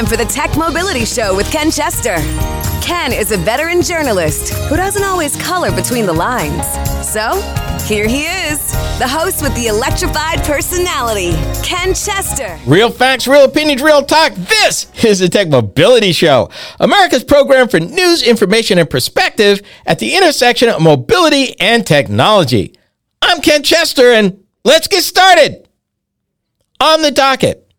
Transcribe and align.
time 0.00 0.06
for 0.06 0.16
the 0.16 0.24
Tech 0.24 0.56
Mobility 0.56 1.04
Show 1.04 1.36
with 1.36 1.50
Ken 1.50 1.70
Chester. 1.70 2.16
Ken 2.80 3.12
is 3.12 3.32
a 3.32 3.36
veteran 3.36 3.82
journalist 3.82 4.54
who 4.70 4.76
doesn't 4.76 5.04
always 5.04 5.36
color 5.42 5.70
between 5.70 6.06
the 6.06 6.12
lines. 6.12 6.64
So, 7.06 7.34
here 7.86 8.08
he 8.08 8.22
is, 8.22 8.72
the 8.98 9.06
host 9.06 9.42
with 9.42 9.54
the 9.56 9.66
electrified 9.66 10.38
personality, 10.44 11.32
Ken 11.62 11.88
Chester. 11.88 12.58
Real 12.66 12.90
facts, 12.90 13.26
real 13.26 13.44
opinions, 13.44 13.82
real 13.82 14.02
talk. 14.02 14.32
This 14.34 14.90
is 15.04 15.18
the 15.18 15.28
Tech 15.28 15.48
Mobility 15.48 16.12
Show, 16.12 16.48
America's 16.78 17.24
program 17.24 17.68
for 17.68 17.78
news, 17.78 18.22
information, 18.22 18.78
and 18.78 18.88
perspective 18.88 19.60
at 19.84 19.98
the 19.98 20.16
intersection 20.16 20.70
of 20.70 20.80
mobility 20.80 21.60
and 21.60 21.86
technology. 21.86 22.74
I'm 23.20 23.42
Ken 23.42 23.62
Chester, 23.62 24.12
and 24.12 24.42
let's 24.64 24.88
get 24.88 25.02
started. 25.02 25.68
On 26.80 27.02
the 27.02 27.10
docket, 27.10 27.69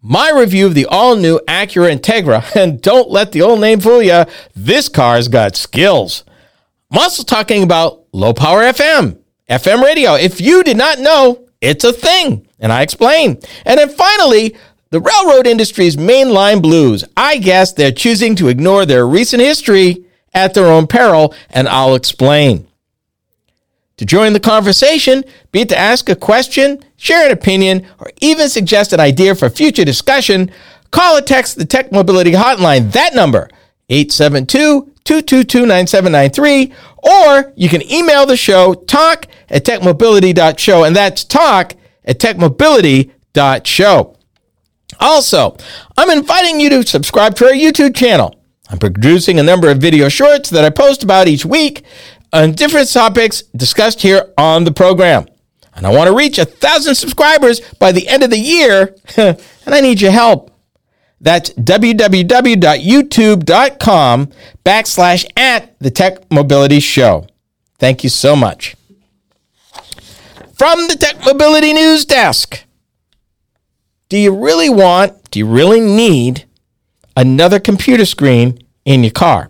my 0.00 0.30
review 0.30 0.66
of 0.66 0.74
the 0.74 0.86
all 0.86 1.16
new 1.16 1.40
Acura 1.48 1.96
Integra, 1.96 2.56
and 2.56 2.80
don't 2.80 3.10
let 3.10 3.32
the 3.32 3.42
old 3.42 3.60
name 3.60 3.80
fool 3.80 4.02
you, 4.02 4.24
this 4.54 4.88
car's 4.88 5.28
got 5.28 5.56
skills. 5.56 6.24
I'm 6.90 6.98
also 6.98 7.22
talking 7.22 7.62
about 7.62 8.04
low 8.12 8.32
power 8.32 8.62
FM, 8.62 9.18
FM 9.48 9.82
radio. 9.82 10.14
If 10.14 10.40
you 10.40 10.62
did 10.62 10.76
not 10.76 10.98
know, 10.98 11.48
it's 11.60 11.84
a 11.84 11.92
thing, 11.92 12.46
and 12.58 12.72
I 12.72 12.82
explain. 12.82 13.40
And 13.64 13.78
then 13.78 13.90
finally, 13.90 14.56
the 14.90 15.00
railroad 15.00 15.46
industry's 15.46 15.96
mainline 15.96 16.62
blues. 16.62 17.04
I 17.16 17.38
guess 17.38 17.72
they're 17.72 17.92
choosing 17.92 18.36
to 18.36 18.48
ignore 18.48 18.86
their 18.86 19.06
recent 19.06 19.42
history 19.42 20.06
at 20.32 20.54
their 20.54 20.66
own 20.66 20.86
peril, 20.86 21.34
and 21.50 21.68
I'll 21.68 21.94
explain. 21.94 22.66
To 23.98 24.06
join 24.06 24.32
the 24.32 24.40
conversation, 24.40 25.24
be 25.50 25.62
it 25.62 25.68
to 25.70 25.78
ask 25.78 26.08
a 26.08 26.14
question, 26.14 26.84
share 26.98 27.24
an 27.24 27.32
opinion, 27.32 27.86
or 27.98 28.10
even 28.20 28.50
suggest 28.50 28.92
an 28.92 29.00
idea 29.00 29.34
for 29.34 29.48
future 29.48 29.86
discussion, 29.86 30.50
call 30.90 31.16
or 31.16 31.22
text 31.22 31.56
the 31.56 31.64
Tech 31.64 31.90
Mobility 31.90 32.32
Hotline. 32.32 32.92
That 32.92 33.14
number, 33.14 33.48
872 33.88 34.92
222 35.04 35.64
9793, 35.64 36.74
or 36.98 37.54
you 37.56 37.70
can 37.70 37.80
email 37.90 38.26
the 38.26 38.36
show, 38.36 38.74
talk 38.74 39.26
at 39.48 39.64
techmobility.show, 39.64 40.84
and 40.84 40.94
that's 40.94 41.24
talk 41.24 41.72
at 42.04 42.18
techmobility.show. 42.18 44.16
Also, 45.00 45.56
I'm 45.96 46.10
inviting 46.10 46.60
you 46.60 46.68
to 46.70 46.86
subscribe 46.86 47.34
to 47.36 47.46
our 47.46 47.52
YouTube 47.52 47.96
channel. 47.96 48.34
I'm 48.68 48.78
producing 48.78 49.38
a 49.38 49.42
number 49.42 49.70
of 49.70 49.78
video 49.78 50.10
shorts 50.10 50.50
that 50.50 50.64
I 50.64 50.70
post 50.70 51.02
about 51.02 51.28
each 51.28 51.46
week 51.46 51.84
on 52.32 52.52
different 52.52 52.92
topics 52.92 53.42
discussed 53.56 54.02
here 54.02 54.32
on 54.36 54.64
the 54.64 54.72
program. 54.72 55.26
And 55.78 55.86
I 55.86 55.90
want 55.90 56.08
to 56.08 56.16
reach 56.16 56.38
a 56.38 56.44
thousand 56.44 56.96
subscribers 56.96 57.60
by 57.78 57.92
the 57.92 58.08
end 58.08 58.24
of 58.24 58.30
the 58.30 58.38
year, 58.38 58.96
and 59.16 59.38
I 59.66 59.80
need 59.80 60.00
your 60.00 60.10
help. 60.10 60.50
That's 61.20 61.50
www.youtube.com 61.50 64.28
backslash 64.64 65.24
at 65.36 65.78
the 65.78 65.90
Tech 65.90 66.28
Mobility 66.30 66.80
Show. 66.80 67.26
Thank 67.78 68.02
you 68.02 68.10
so 68.10 68.34
much. 68.34 68.74
From 70.54 70.88
the 70.88 70.96
Tech 70.96 71.24
Mobility 71.24 71.72
News 71.72 72.04
Desk. 72.04 72.64
Do 74.08 74.18
you 74.18 74.34
really 74.34 74.68
want, 74.68 75.30
do 75.30 75.38
you 75.38 75.46
really 75.46 75.80
need 75.80 76.44
another 77.16 77.60
computer 77.60 78.04
screen 78.04 78.58
in 78.84 79.04
your 79.04 79.12
car? 79.12 79.48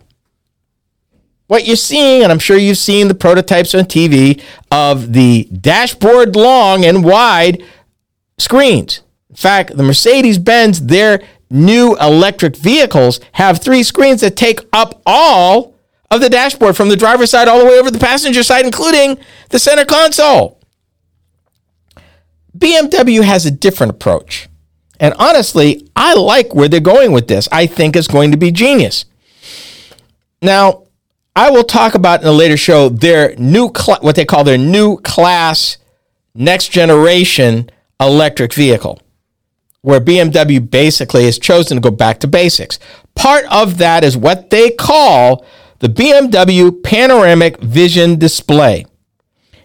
What 1.49 1.65
you're 1.65 1.75
seeing, 1.75 2.21
and 2.21 2.31
I'm 2.31 2.37
sure 2.37 2.57
you've 2.57 2.77
seen 2.77 3.07
the 3.07 3.15
prototypes 3.15 3.73
on 3.73 3.85
TV 3.85 4.39
of 4.69 5.13
the 5.13 5.45
dashboard 5.45 6.35
long 6.35 6.85
and 6.85 7.03
wide 7.03 7.63
screens. 8.37 9.01
In 9.31 9.35
fact, 9.35 9.75
the 9.75 9.81
Mercedes 9.81 10.37
Benz, 10.37 10.85
their 10.85 11.23
new 11.49 11.97
electric 11.97 12.55
vehicles 12.55 13.19
have 13.31 13.59
three 13.59 13.81
screens 13.81 14.21
that 14.21 14.35
take 14.35 14.59
up 14.71 15.01
all 15.07 15.73
of 16.11 16.21
the 16.21 16.29
dashboard 16.29 16.77
from 16.77 16.89
the 16.89 16.95
driver's 16.95 17.31
side 17.31 17.47
all 17.47 17.57
the 17.57 17.65
way 17.65 17.79
over 17.79 17.89
the 17.89 17.97
passenger 17.97 18.43
side, 18.43 18.63
including 18.63 19.17
the 19.49 19.57
center 19.57 19.85
console. 19.85 20.59
BMW 22.55 23.23
has 23.23 23.47
a 23.47 23.51
different 23.51 23.89
approach. 23.89 24.47
And 24.99 25.15
honestly, 25.17 25.89
I 25.95 26.13
like 26.13 26.53
where 26.53 26.67
they're 26.67 26.79
going 26.79 27.11
with 27.11 27.27
this. 27.27 27.49
I 27.51 27.65
think 27.65 27.95
it's 27.95 28.07
going 28.07 28.29
to 28.29 28.37
be 28.37 28.51
genius. 28.51 29.05
Now, 30.43 30.83
I 31.39 31.51
will 31.51 31.63
talk 31.63 31.95
about 31.95 32.21
in 32.21 32.27
a 32.27 32.33
later 32.33 32.57
show 32.57 32.89
their 32.89 33.33
new 33.37 33.71
cl- 33.73 33.99
what 34.01 34.17
they 34.17 34.25
call 34.25 34.43
their 34.43 34.57
new 34.57 34.97
class 34.97 35.77
next 36.35 36.67
generation 36.67 37.69
electric 37.97 38.53
vehicle 38.53 38.99
where 39.79 40.01
BMW 40.01 40.69
basically 40.69 41.23
has 41.23 41.39
chosen 41.39 41.77
to 41.77 41.81
go 41.81 41.95
back 41.95 42.19
to 42.19 42.27
basics. 42.27 42.77
Part 43.15 43.45
of 43.45 43.77
that 43.77 44.03
is 44.03 44.17
what 44.17 44.49
they 44.49 44.69
call 44.69 45.45
the 45.79 45.87
BMW 45.87 46.83
panoramic 46.83 47.57
vision 47.61 48.19
display. 48.19 48.85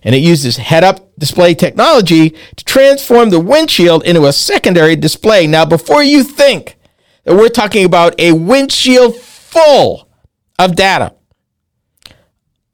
And 0.05 0.15
it 0.15 0.19
uses 0.19 0.59
head 0.59 0.85
up 0.85 1.19
display 1.19 1.55
technology 1.55 2.37
to 2.55 2.65
transform 2.65 3.31
the 3.31 3.41
windshield 3.41 4.05
into 4.05 4.27
a 4.27 4.33
secondary 4.33 4.95
display. 4.95 5.49
Now, 5.49 5.65
before 5.65 6.05
you 6.05 6.23
think 6.23 6.77
that 7.25 7.35
we're 7.35 7.49
talking 7.49 7.85
about 7.85 8.15
a 8.21 8.31
windshield 8.31 9.17
full 9.17 10.09
of 10.57 10.77
data, 10.77 11.15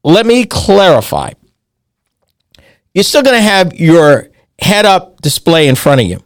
let 0.03 0.27
me 0.27 0.45
clarify. 0.45 1.33
You're 2.95 3.05
still 3.05 3.23
going 3.23 3.37
to 3.37 3.43
have 3.43 3.75
your 3.75 4.29
head 4.59 4.87
up 4.87 5.21
display 5.21 5.69
in 5.69 5.77
front 5.77 6.01
of 6.01 6.07
you. 6.07 6.23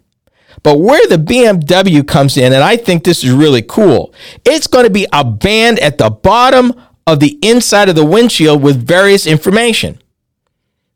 But 0.62 0.78
where 0.78 1.06
the 1.06 1.18
BMW 1.18 2.06
comes 2.06 2.36
in, 2.36 2.52
and 2.52 2.62
I 2.62 2.76
think 2.76 3.04
this 3.04 3.22
is 3.22 3.30
really 3.30 3.62
cool, 3.62 4.14
it's 4.44 4.66
going 4.66 4.86
to 4.86 4.90
be 4.90 5.06
a 5.12 5.22
band 5.22 5.78
at 5.78 5.98
the 5.98 6.10
bottom 6.10 6.72
of 7.06 7.20
the 7.20 7.38
inside 7.42 7.88
of 7.88 7.96
the 7.96 8.04
windshield 8.04 8.62
with 8.62 8.86
various 8.86 9.26
information. 9.26 10.00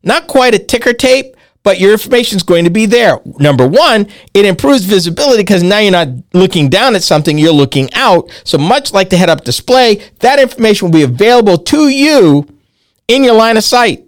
Not 0.01 0.27
quite 0.27 0.55
a 0.55 0.59
ticker 0.59 0.93
tape, 0.93 1.35
but 1.61 1.79
your 1.79 1.91
information 1.91 2.37
is 2.37 2.43
going 2.43 2.63
to 2.63 2.71
be 2.71 2.87
there. 2.87 3.19
Number 3.37 3.67
one, 3.67 4.07
it 4.33 4.45
improves 4.45 4.85
visibility 4.85 5.43
because 5.43 5.61
now 5.61 5.77
you're 5.77 5.91
not 5.91 6.07
looking 6.33 6.69
down 6.69 6.95
at 6.95 7.03
something, 7.03 7.37
you're 7.37 7.51
looking 7.51 7.93
out. 7.93 8.31
So, 8.45 8.57
much 8.57 8.93
like 8.93 9.09
the 9.09 9.17
head 9.17 9.29
up 9.29 9.43
display, 9.43 10.01
that 10.21 10.39
information 10.39 10.87
will 10.87 10.93
be 10.93 11.03
available 11.03 11.57
to 11.57 11.89
you 11.89 12.47
in 13.09 13.23
your 13.25 13.33
line 13.33 13.57
of 13.57 13.63
sight 13.65 14.07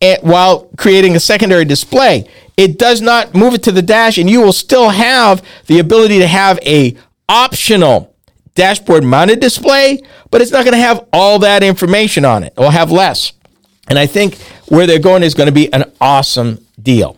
and 0.00 0.20
while 0.22 0.68
creating 0.76 1.16
a 1.16 1.20
secondary 1.20 1.64
display. 1.64 2.28
It 2.56 2.78
does 2.78 3.00
not 3.00 3.34
move 3.34 3.54
it 3.54 3.62
to 3.64 3.72
the 3.72 3.80
dash, 3.80 4.18
and 4.18 4.28
you 4.28 4.42
will 4.42 4.52
still 4.52 4.90
have 4.90 5.42
the 5.66 5.78
ability 5.78 6.18
to 6.18 6.26
have 6.26 6.58
a 6.66 6.96
optional 7.28 8.14
dashboard 8.54 9.04
mounted 9.04 9.40
display, 9.40 10.02
but 10.30 10.42
it's 10.42 10.50
not 10.50 10.64
going 10.64 10.74
to 10.74 10.82
have 10.82 11.08
all 11.12 11.38
that 11.38 11.62
information 11.62 12.26
on 12.26 12.44
it. 12.44 12.52
It 12.56 12.60
will 12.60 12.70
have 12.70 12.92
less. 12.92 13.32
And 13.88 13.98
I 13.98 14.06
think 14.06 14.36
where 14.68 14.86
they're 14.86 14.98
going 14.98 15.22
is 15.22 15.34
going 15.34 15.46
to 15.46 15.52
be 15.52 15.72
an 15.72 15.90
awesome 16.00 16.64
deal. 16.80 17.16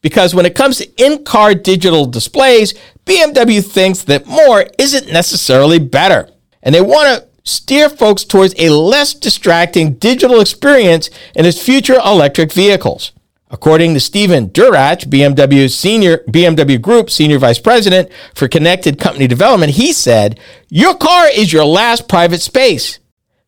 Because 0.00 0.32
when 0.32 0.46
it 0.46 0.54
comes 0.54 0.78
to 0.78 1.04
in 1.04 1.24
car 1.24 1.54
digital 1.54 2.06
displays, 2.06 2.74
BMW 3.04 3.64
thinks 3.64 4.04
that 4.04 4.26
more 4.26 4.64
isn't 4.78 5.12
necessarily 5.12 5.80
better. 5.80 6.28
And 6.62 6.72
they 6.72 6.80
want 6.80 7.22
to 7.22 7.28
steer 7.48 7.88
folks 7.88 8.24
towards 8.24 8.54
a 8.58 8.70
less 8.70 9.14
distracting 9.14 9.94
digital 9.94 10.40
experience 10.40 11.10
in 11.34 11.46
its 11.46 11.60
future 11.60 11.98
electric 12.04 12.52
vehicles. 12.52 13.12
According 13.50 13.94
to 13.94 14.00
Stephan 14.00 14.50
Durach, 14.50 15.06
BMW 15.06 15.70
senior 15.70 16.18
BMW 16.28 16.80
Group 16.80 17.08
senior 17.08 17.38
vice 17.38 17.58
president 17.58 18.10
for 18.34 18.46
connected 18.46 18.98
company 18.98 19.26
development, 19.26 19.72
he 19.72 19.92
said, 19.92 20.38
"Your 20.68 20.94
car 20.94 21.28
is 21.34 21.52
your 21.52 21.64
last 21.64 22.08
private 22.08 22.42
space. 22.42 22.98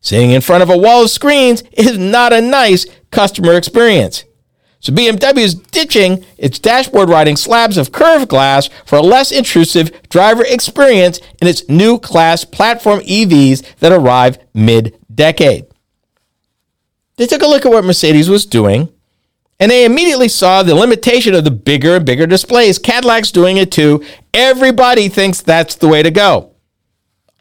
Sitting 0.01 0.31
in 0.31 0.41
front 0.41 0.63
of 0.63 0.71
a 0.71 0.77
wall 0.77 1.03
of 1.03 1.11
screens 1.11 1.63
is 1.73 1.99
not 1.99 2.33
a 2.33 2.41
nice 2.41 2.87
customer 3.11 3.53
experience." 3.53 4.23
So 4.81 4.91
BMW 4.91 5.37
is 5.37 5.53
ditching 5.53 6.25
its 6.37 6.57
dashboard 6.57 7.07
riding 7.07 7.35
slabs 7.35 7.77
of 7.77 7.91
curved 7.91 8.27
glass 8.27 8.67
for 8.85 8.97
a 8.97 9.01
less 9.01 9.31
intrusive 9.31 10.09
driver 10.09 10.43
experience 10.43 11.19
in 11.39 11.47
its 11.47 11.69
new 11.69 11.99
class 11.99 12.43
platform 12.43 12.99
EVs 13.01 13.77
that 13.77 13.91
arrive 13.91 14.39
mid 14.55 14.97
decade. 15.13 15.67
They 17.17 17.27
took 17.27 17.43
a 17.43 17.47
look 17.47 17.65
at 17.65 17.71
what 17.71 17.85
Mercedes 17.85 18.27
was 18.27 18.45
doing 18.45 18.89
and 19.59 19.69
they 19.69 19.85
immediately 19.85 20.27
saw 20.27 20.63
the 20.63 20.73
limitation 20.73 21.35
of 21.35 21.43
the 21.43 21.51
bigger 21.51 21.97
and 21.97 22.05
bigger 22.05 22.25
displays. 22.25 22.79
Cadillac's 22.79 23.31
doing 23.31 23.57
it 23.57 23.71
too. 23.71 24.03
Everybody 24.33 25.07
thinks 25.07 25.41
that's 25.41 25.75
the 25.75 25.87
way 25.87 26.01
to 26.01 26.09
go. 26.09 26.53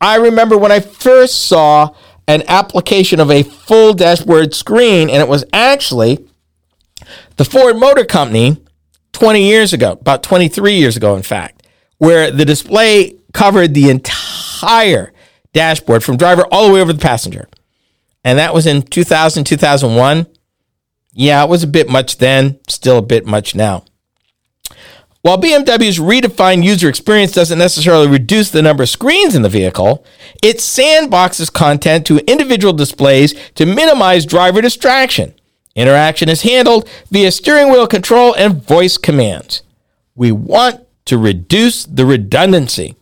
I 0.02 0.16
remember 0.16 0.58
when 0.58 0.70
I 0.70 0.81
first 0.81 1.46
saw 1.46 1.94
an 2.28 2.43
application 2.46 3.20
of 3.20 3.31
a 3.31 3.43
full 3.43 3.94
dashboard 3.94 4.54
screen, 4.54 5.08
and 5.08 5.22
it 5.22 5.28
was 5.28 5.46
actually 5.54 6.30
the 7.40 7.46
Ford 7.46 7.78
Motor 7.78 8.04
Company 8.04 8.62
20 9.12 9.42
years 9.42 9.72
ago, 9.72 9.92
about 9.92 10.22
23 10.22 10.75
years 10.75 10.98
ago, 10.98 11.16
in 11.16 11.22
fact, 11.22 11.66
where 11.96 12.31
the 12.31 12.44
display 12.44 13.16
covered 13.32 13.72
the 13.72 13.88
entire 13.88 15.14
dashboard 15.54 16.04
from 16.04 16.19
driver 16.19 16.44
all 16.52 16.69
the 16.69 16.75
way 16.75 16.82
over 16.82 16.92
the 16.92 16.98
passenger. 16.98 17.48
And 18.25 18.38
that 18.38 18.52
was 18.52 18.66
in 18.66 18.82
2000, 18.82 19.44
2001. 19.44 20.26
Yeah, 21.14 21.42
it 21.42 21.48
was 21.48 21.62
a 21.62 21.66
bit 21.66 21.88
much 21.88 22.19
then, 22.19 22.60
still 22.69 22.98
a 22.98 23.02
bit 23.02 23.25
much 23.25 23.54
now. 23.54 23.86
While 25.22 25.40
BMW's 25.40 25.98
redefined 25.98 26.62
user 26.62 26.90
experience 26.90 27.32
doesn't 27.32 27.58
necessarily 27.58 28.06
reduce 28.06 28.50
the 28.50 28.60
number 28.60 28.82
of 28.82 28.90
screens 28.90 29.34
in 29.34 29.40
the 29.40 29.48
vehicle, 29.48 30.04
it 30.43 30.58
sandboxes 30.58 31.50
content 31.50 32.04
to 32.04 32.19
individual 32.31 32.75
displays 32.75 33.32
to 33.54 33.64
minimize 33.64 34.26
driver 34.26 34.60
distraction. 34.60 35.32
Interaction 35.81 36.29
is 36.29 36.43
handled 36.43 36.87
via 37.11 37.32
steering 37.32 37.73
wheel 37.73 37.87
control 37.87 38.35
and 38.35 38.62
voice 38.62 38.99
commands. 38.99 39.62
We 40.15 40.31
want 40.31 40.87
to 41.06 41.17
reduce 41.17 41.85
the 41.85 42.05
redundancy. 42.05 42.97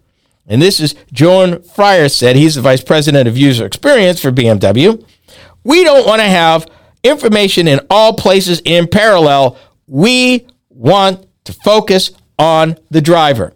And 0.46 0.62
this 0.62 0.78
is 0.78 0.94
Joan 1.12 1.60
Fryer 1.60 2.08
said, 2.08 2.36
he's 2.36 2.54
the 2.54 2.60
vice 2.60 2.82
president 2.82 3.26
of 3.26 3.36
user 3.36 3.66
experience 3.66 4.20
for 4.20 4.30
BMW. 4.30 5.04
We 5.64 5.82
don't 5.82 6.06
want 6.06 6.20
to 6.20 6.28
have 6.28 6.70
information 7.02 7.66
in 7.66 7.80
all 7.90 8.12
places 8.12 8.62
in 8.64 8.86
parallel. 8.86 9.58
We 9.88 10.46
want 10.68 11.26
to 11.46 11.52
focus 11.52 12.12
on 12.38 12.78
the 12.90 13.00
driver. 13.00 13.52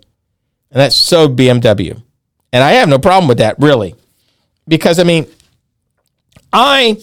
And 0.72 0.80
that's 0.80 0.96
so 0.96 1.28
BMW. 1.28 2.02
And 2.52 2.64
I 2.64 2.72
have 2.72 2.88
no 2.88 2.98
problem 2.98 3.28
with 3.28 3.38
that, 3.38 3.56
really. 3.60 3.94
Because, 4.66 4.98
I 4.98 5.04
mean, 5.04 5.26
I 6.52 6.98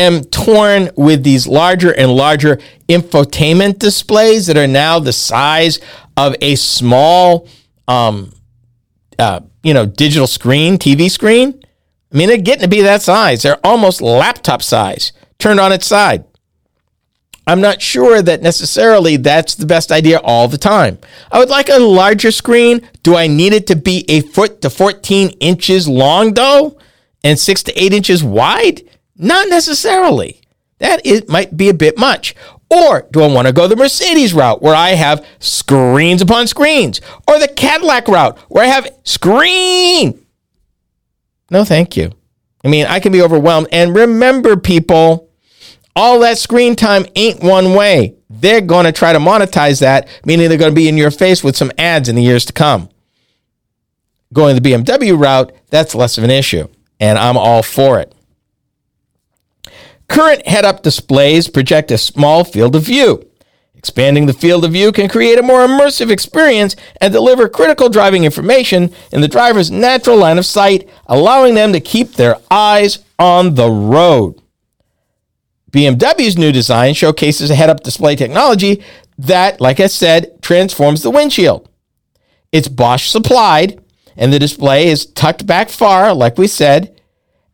am 0.00 0.24
torn 0.24 0.90
with 0.96 1.22
these 1.22 1.46
larger 1.46 1.92
and 1.92 2.14
larger 2.14 2.58
infotainment 2.88 3.78
displays 3.78 4.46
that 4.46 4.56
are 4.56 4.66
now 4.66 4.98
the 4.98 5.12
size 5.12 5.78
of 6.16 6.34
a 6.40 6.54
small, 6.56 7.46
um, 7.86 8.32
uh, 9.18 9.40
you 9.62 9.74
know, 9.74 9.86
digital 9.86 10.26
screen, 10.26 10.78
TV 10.78 11.10
screen. 11.10 11.60
I 12.12 12.16
mean, 12.16 12.28
they're 12.28 12.38
getting 12.38 12.62
to 12.62 12.68
be 12.68 12.80
that 12.82 13.02
size. 13.02 13.42
They're 13.42 13.64
almost 13.64 14.00
laptop 14.00 14.62
size, 14.62 15.12
turned 15.38 15.60
on 15.60 15.72
its 15.72 15.86
side. 15.86 16.24
I'm 17.46 17.60
not 17.60 17.82
sure 17.82 18.22
that 18.22 18.42
necessarily 18.42 19.16
that's 19.16 19.54
the 19.54 19.66
best 19.66 19.90
idea 19.90 20.18
all 20.18 20.46
the 20.46 20.58
time. 20.58 20.98
I 21.32 21.38
would 21.38 21.48
like 21.48 21.68
a 21.68 21.78
larger 21.78 22.30
screen. 22.30 22.88
Do 23.02 23.16
I 23.16 23.26
need 23.26 23.52
it 23.52 23.66
to 23.68 23.76
be 23.76 24.04
a 24.08 24.20
foot 24.20 24.62
to 24.62 24.70
14 24.70 25.30
inches 25.40 25.88
long, 25.88 26.34
though, 26.34 26.78
and 27.24 27.38
six 27.38 27.62
to 27.64 27.72
eight 27.80 27.92
inches 27.92 28.22
wide? 28.22 28.82
Not 29.20 29.48
necessarily. 29.48 30.40
That 30.78 31.04
it 31.04 31.28
might 31.28 31.56
be 31.56 31.68
a 31.68 31.74
bit 31.74 31.98
much. 31.98 32.34
Or 32.70 33.06
do 33.10 33.20
I 33.20 33.26
want 33.26 33.46
to 33.48 33.52
go 33.52 33.68
the 33.68 33.76
Mercedes 33.76 34.32
route 34.32 34.62
where 34.62 34.74
I 34.74 34.90
have 34.90 35.26
screens 35.40 36.22
upon 36.22 36.46
screens? 36.46 37.00
Or 37.28 37.38
the 37.38 37.48
Cadillac 37.48 38.08
route 38.08 38.38
where 38.48 38.64
I 38.64 38.68
have 38.68 38.88
screen? 39.04 40.24
No, 41.50 41.64
thank 41.64 41.96
you. 41.96 42.12
I 42.64 42.68
mean, 42.68 42.86
I 42.86 43.00
can 43.00 43.12
be 43.12 43.20
overwhelmed. 43.20 43.68
And 43.72 43.94
remember, 43.94 44.56
people, 44.56 45.28
all 45.94 46.20
that 46.20 46.38
screen 46.38 46.74
time 46.74 47.04
ain't 47.14 47.42
one 47.42 47.74
way. 47.74 48.14
They're 48.30 48.60
going 48.60 48.86
to 48.86 48.92
try 48.92 49.12
to 49.12 49.18
monetize 49.18 49.80
that, 49.80 50.08
meaning 50.24 50.48
they're 50.48 50.56
going 50.56 50.70
to 50.70 50.74
be 50.74 50.88
in 50.88 50.96
your 50.96 51.10
face 51.10 51.44
with 51.44 51.56
some 51.56 51.72
ads 51.76 52.08
in 52.08 52.14
the 52.14 52.22
years 52.22 52.44
to 52.46 52.52
come. 52.52 52.88
Going 54.32 54.54
the 54.54 54.62
BMW 54.62 55.20
route, 55.20 55.52
that's 55.68 55.94
less 55.94 56.16
of 56.16 56.24
an 56.24 56.30
issue. 56.30 56.68
And 57.00 57.18
I'm 57.18 57.36
all 57.36 57.62
for 57.62 57.98
it. 57.98 58.14
Current 60.10 60.44
head 60.44 60.64
up 60.64 60.82
displays 60.82 61.46
project 61.46 61.92
a 61.92 61.96
small 61.96 62.42
field 62.42 62.74
of 62.74 62.82
view. 62.82 63.30
Expanding 63.76 64.26
the 64.26 64.32
field 64.32 64.64
of 64.64 64.72
view 64.72 64.90
can 64.90 65.08
create 65.08 65.38
a 65.38 65.42
more 65.42 65.64
immersive 65.64 66.10
experience 66.10 66.74
and 67.00 67.12
deliver 67.12 67.48
critical 67.48 67.88
driving 67.88 68.24
information 68.24 68.92
in 69.12 69.20
the 69.20 69.28
driver's 69.28 69.70
natural 69.70 70.18
line 70.18 70.36
of 70.36 70.44
sight, 70.44 70.90
allowing 71.06 71.54
them 71.54 71.72
to 71.72 71.78
keep 71.78 72.14
their 72.14 72.34
eyes 72.50 72.98
on 73.20 73.54
the 73.54 73.70
road. 73.70 74.34
BMW's 75.70 76.36
new 76.36 76.50
design 76.50 76.92
showcases 76.92 77.48
a 77.48 77.54
head 77.54 77.70
up 77.70 77.84
display 77.84 78.16
technology 78.16 78.82
that, 79.16 79.60
like 79.60 79.78
I 79.78 79.86
said, 79.86 80.42
transforms 80.42 81.02
the 81.02 81.10
windshield. 81.10 81.68
It's 82.50 82.66
Bosch 82.66 83.08
supplied, 83.08 83.80
and 84.16 84.32
the 84.32 84.40
display 84.40 84.88
is 84.88 85.06
tucked 85.06 85.46
back 85.46 85.68
far, 85.68 86.12
like 86.12 86.36
we 86.36 86.48
said, 86.48 86.99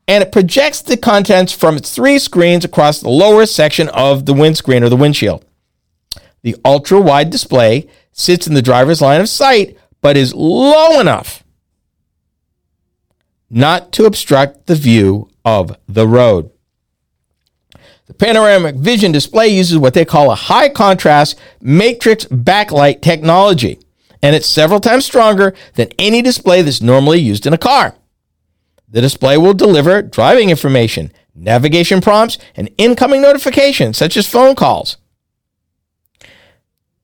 and 0.09 0.23
it 0.23 0.33
projects 0.33 0.83
the 0.83 0.97
contents 0.97 1.53
from 1.53 1.77
its 1.77 1.95
three 1.95 2.19
screens 2.19 2.65
across 2.65 3.01
the 3.01 3.09
lower 3.09 3.47
section 3.47 3.89
of 3.89 4.27
the 4.27 4.35
windscreen 4.35 4.85
or 4.85 4.89
the 4.89 4.97
windshield. 4.97 5.45
The 6.43 6.57
ultra 6.65 7.01
wide 7.01 7.31
display 7.31 7.89
sits 8.13 8.47
in 8.47 8.55
the 8.55 8.63
driver's 8.63 9.01
line 9.01 9.21
of 9.21 9.29
sight, 9.29 9.77
but 10.01 10.17
is 10.17 10.35
low 10.35 11.01
enough 11.01 11.43
not 13.51 13.93
to 13.93 14.05
obstruct 14.05 14.67
the 14.67 14.75
view 14.75 15.29
of 15.45 15.77
the 15.89 16.07
road. 16.07 16.51
The 18.07 18.15
panoramic 18.15 18.77
vision 18.77 19.13
display 19.13 19.49
uses 19.49 19.79
what 19.79 19.95
they 19.95 20.05
call 20.05 20.31
a 20.31 20.37
high 20.37 20.69
contrast 20.69 21.39
matrix 21.61 22.25
backlight 22.27 23.03
technology, 23.03 23.81
and 24.23 24.37
it's 24.37 24.47
several 24.47 24.81
times 24.81 25.05
stronger 25.05 25.55
than 25.75 25.89
any 25.99 26.23
display 26.23 26.63
that's 26.63 26.81
normally 26.81 27.19
used 27.19 27.47
in 27.47 27.53
a 27.53 27.59
car. 27.59 27.97
The 28.89 29.01
display 29.01 29.37
will 29.37 29.55
deliver 29.55 30.03
driving 30.03 30.51
information, 30.51 31.13
navigation 31.35 32.01
prompts, 32.01 32.39
and 32.55 32.71
incoming 32.79 33.23
notifications 33.23 33.99
such 33.99 34.17
as 34.17 34.29
phone 34.29 34.55
calls. 34.55 34.97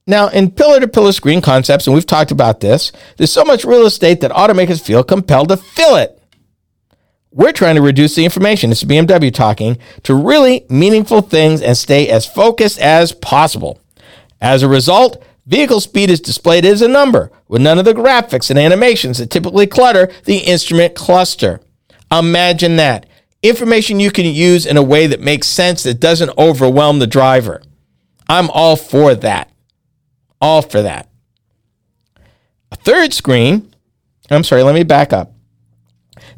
Now, 0.05 0.27
in 0.27 0.51
pillar 0.51 0.79
to 0.81 0.87
pillar 0.87 1.13
screen 1.13 1.41
concepts, 1.41 1.87
and 1.87 1.93
we've 1.93 2.05
talked 2.05 2.31
about 2.31 2.59
this, 2.59 2.91
there's 3.17 3.31
so 3.31 3.45
much 3.45 3.63
real 3.63 3.85
estate 3.85 4.19
that 4.21 4.31
automakers 4.31 4.81
feel 4.81 5.03
compelled 5.03 5.49
to 5.49 5.57
fill 5.57 5.95
it. 5.95 6.19
We're 7.31 7.53
trying 7.53 7.75
to 7.75 7.81
reduce 7.81 8.13
the 8.15 8.25
information, 8.25 8.71
it's 8.71 8.83
BMW 8.83 9.33
talking, 9.33 9.77
to 10.03 10.13
really 10.13 10.65
meaningful 10.69 11.21
things 11.21 11.61
and 11.61 11.75
stay 11.75 12.09
as 12.09 12.25
focused 12.25 12.79
as 12.79 13.11
possible. 13.11 13.79
As 14.41 14.61
a 14.61 14.67
result, 14.67 15.23
vehicle 15.47 15.79
speed 15.79 16.09
is 16.09 16.19
displayed 16.19 16.65
as 16.65 16.81
a 16.81 16.87
number 16.87 17.31
with 17.47 17.61
none 17.61 17.79
of 17.79 17.85
the 17.85 17.93
graphics 17.93 18.49
and 18.49 18.59
animations 18.59 19.17
that 19.17 19.29
typically 19.29 19.67
clutter 19.67 20.11
the 20.25 20.39
instrument 20.39 20.95
cluster. 20.95 21.61
Imagine 22.19 22.75
that. 22.75 23.07
Information 23.41 23.99
you 23.99 24.11
can 24.11 24.25
use 24.25 24.65
in 24.65 24.77
a 24.77 24.83
way 24.83 25.07
that 25.07 25.19
makes 25.19 25.47
sense 25.47 25.83
that 25.83 25.99
doesn't 25.99 26.37
overwhelm 26.37 26.99
the 26.99 27.07
driver. 27.07 27.61
I'm 28.29 28.49
all 28.51 28.75
for 28.75 29.15
that. 29.15 29.51
All 30.39 30.61
for 30.61 30.81
that. 30.81 31.09
A 32.71 32.75
third 32.75 33.13
screen, 33.13 33.73
I'm 34.29 34.43
sorry, 34.43 34.63
let 34.63 34.75
me 34.75 34.83
back 34.83 35.11
up. 35.11 35.33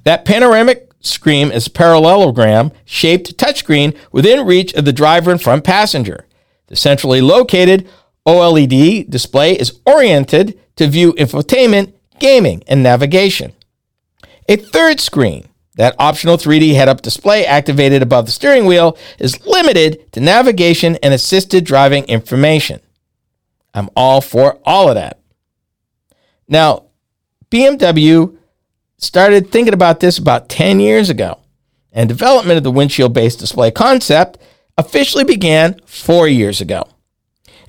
That 0.04 0.26
panoramic 0.26 0.92
screen 1.02 1.52
is 1.52 1.68
parallelogram 1.68 2.72
shaped 2.86 3.38
touchscreen 3.38 3.98
within 4.12 4.46
reach 4.46 4.74
of 4.74 4.86
the 4.86 4.94
driver 4.94 5.32
and 5.32 5.42
front 5.42 5.64
passenger. 5.64 6.26
The 6.68 6.76
centrally 6.76 7.22
located 7.22 7.88
OLED 8.26 9.10
display 9.10 9.54
is 9.54 9.80
oriented 9.86 10.60
to 10.78 10.88
view 10.88 11.14
infotainment, 11.14 11.94
gaming, 12.20 12.64
and 12.68 12.82
navigation. 12.82 13.54
A 14.48 14.56
third 14.56 15.00
screen 15.00 15.48
that 15.76 15.96
optional 16.00 16.38
3D 16.38 16.74
head 16.74 16.90
up 16.90 17.02
display 17.02 17.46
activated 17.46 18.02
above 18.02 18.26
the 18.26 18.32
steering 18.32 18.66
wheel 18.66 18.98
is 19.20 19.46
limited 19.46 20.12
to 20.14 20.20
navigation 20.20 20.98
and 21.04 21.14
assisted 21.14 21.66
driving 21.66 22.06
information. 22.06 22.80
I'm 23.74 23.90
all 23.96 24.22
for 24.22 24.60
all 24.64 24.88
of 24.90 24.96
that. 24.96 25.20
Now, 26.48 26.86
BMW 27.52 28.38
started 28.98 29.52
thinking 29.52 29.74
about 29.74 30.00
this 30.00 30.18
about 30.18 30.50
10 30.50 30.80
years 30.80 31.10
ago, 31.10 31.40
and 31.92 32.08
development 32.08 32.58
of 32.58 32.64
the 32.64 32.72
windshield 32.72 33.14
based 33.14 33.40
display 33.40 33.72
concept 33.72 34.38
officially 34.78 35.24
began 35.24 35.80
four 35.86 36.28
years 36.28 36.62
ago. 36.62 36.88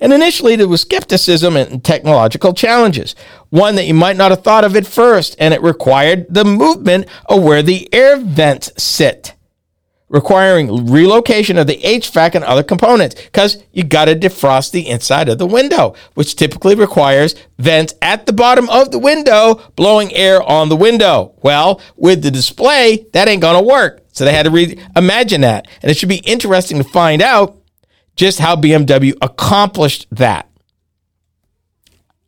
And 0.01 0.13
initially, 0.13 0.57
there 0.57 0.69
was 0.69 0.83
skepticism 0.83 1.57
and 1.57 1.83
technological 1.83 2.53
challenges, 2.53 3.15
one 3.51 3.77
that 3.77 3.87
you 3.87 3.95
might 3.95 4.17
not 4.17 4.31
have 4.31 4.43
thought 4.43 4.65
of 4.65 4.77
at 4.77 4.87
first, 4.87 5.37
and 5.39 5.55
it 5.55 5.63
required 5.63 6.27
the 6.29 6.45
movement 6.45 7.07
of 7.27 7.43
where 7.43 7.63
the 7.63 7.89
air 7.95 8.17
vents 8.19 8.71
sit, 8.83 9.35
requiring 10.09 10.87
relocation 10.87 11.59
of 11.59 11.67
the 11.67 11.79
HVAC 11.79 12.35
and 12.35 12.45
other 12.45 12.63
components, 12.63 13.15
because 13.25 13.63
you 13.73 13.83
got 13.85 14.05
to 14.05 14.15
defrost 14.15 14.71
the 14.71 14.87
inside 14.87 15.29
of 15.29 15.39
the 15.39 15.47
window, 15.47 15.95
which 16.15 16.37
typically 16.37 16.75
requires 16.75 17.35
vents 17.59 17.95
at 18.03 18.27
the 18.27 18.33
bottom 18.33 18.69
of 18.71 18.91
the 18.91 18.99
window 18.99 19.61
blowing 19.77 20.13
air 20.15 20.43
on 20.43 20.69
the 20.69 20.77
window. 20.77 21.35
Well, 21.43 21.81
with 21.97 22.23
the 22.23 22.31
display, 22.31 23.07
that 23.13 23.29
ain't 23.29 23.43
going 23.43 23.61
to 23.61 23.69
work. 23.69 24.03
So 24.13 24.25
they 24.25 24.33
had 24.33 24.45
to 24.45 24.51
reimagine 24.51 25.41
that. 25.43 25.69
And 25.83 25.91
it 25.91 25.97
should 25.97 26.09
be 26.09 26.17
interesting 26.19 26.79
to 26.79 26.85
find 26.85 27.21
out 27.21 27.59
just 28.17 28.39
how 28.39 28.57
BMW 28.57 29.15
accomplished 29.23 30.07
that. 30.11 30.49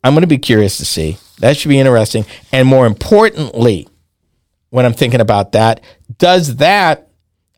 I'm 0.03 0.13
going 0.13 0.21
to 0.21 0.27
be 0.27 0.37
curious 0.37 0.77
to 0.77 0.85
see. 0.85 1.17
That 1.39 1.57
should 1.57 1.69
be 1.69 1.79
interesting. 1.79 2.25
And 2.51 2.67
more 2.67 2.85
importantly, 2.85 3.87
when 4.69 4.85
I'm 4.85 4.93
thinking 4.93 5.19
about 5.19 5.51
that, 5.53 5.81
does 6.17 6.57
that 6.57 7.09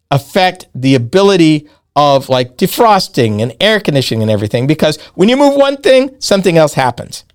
affect 0.09 0.67
the 0.73 0.95
ability 0.95 1.69
of 1.95 2.29
like 2.29 2.57
defrosting 2.57 3.41
and 3.41 3.55
air 3.59 3.79
conditioning 3.79 4.21
and 4.21 4.31
everything? 4.31 4.65
Because 4.65 4.99
when 5.13 5.29
you 5.29 5.37
move 5.37 5.55
one 5.55 5.77
thing, 5.77 6.15
something 6.19 6.57
else 6.57 6.73
happens. 6.73 7.25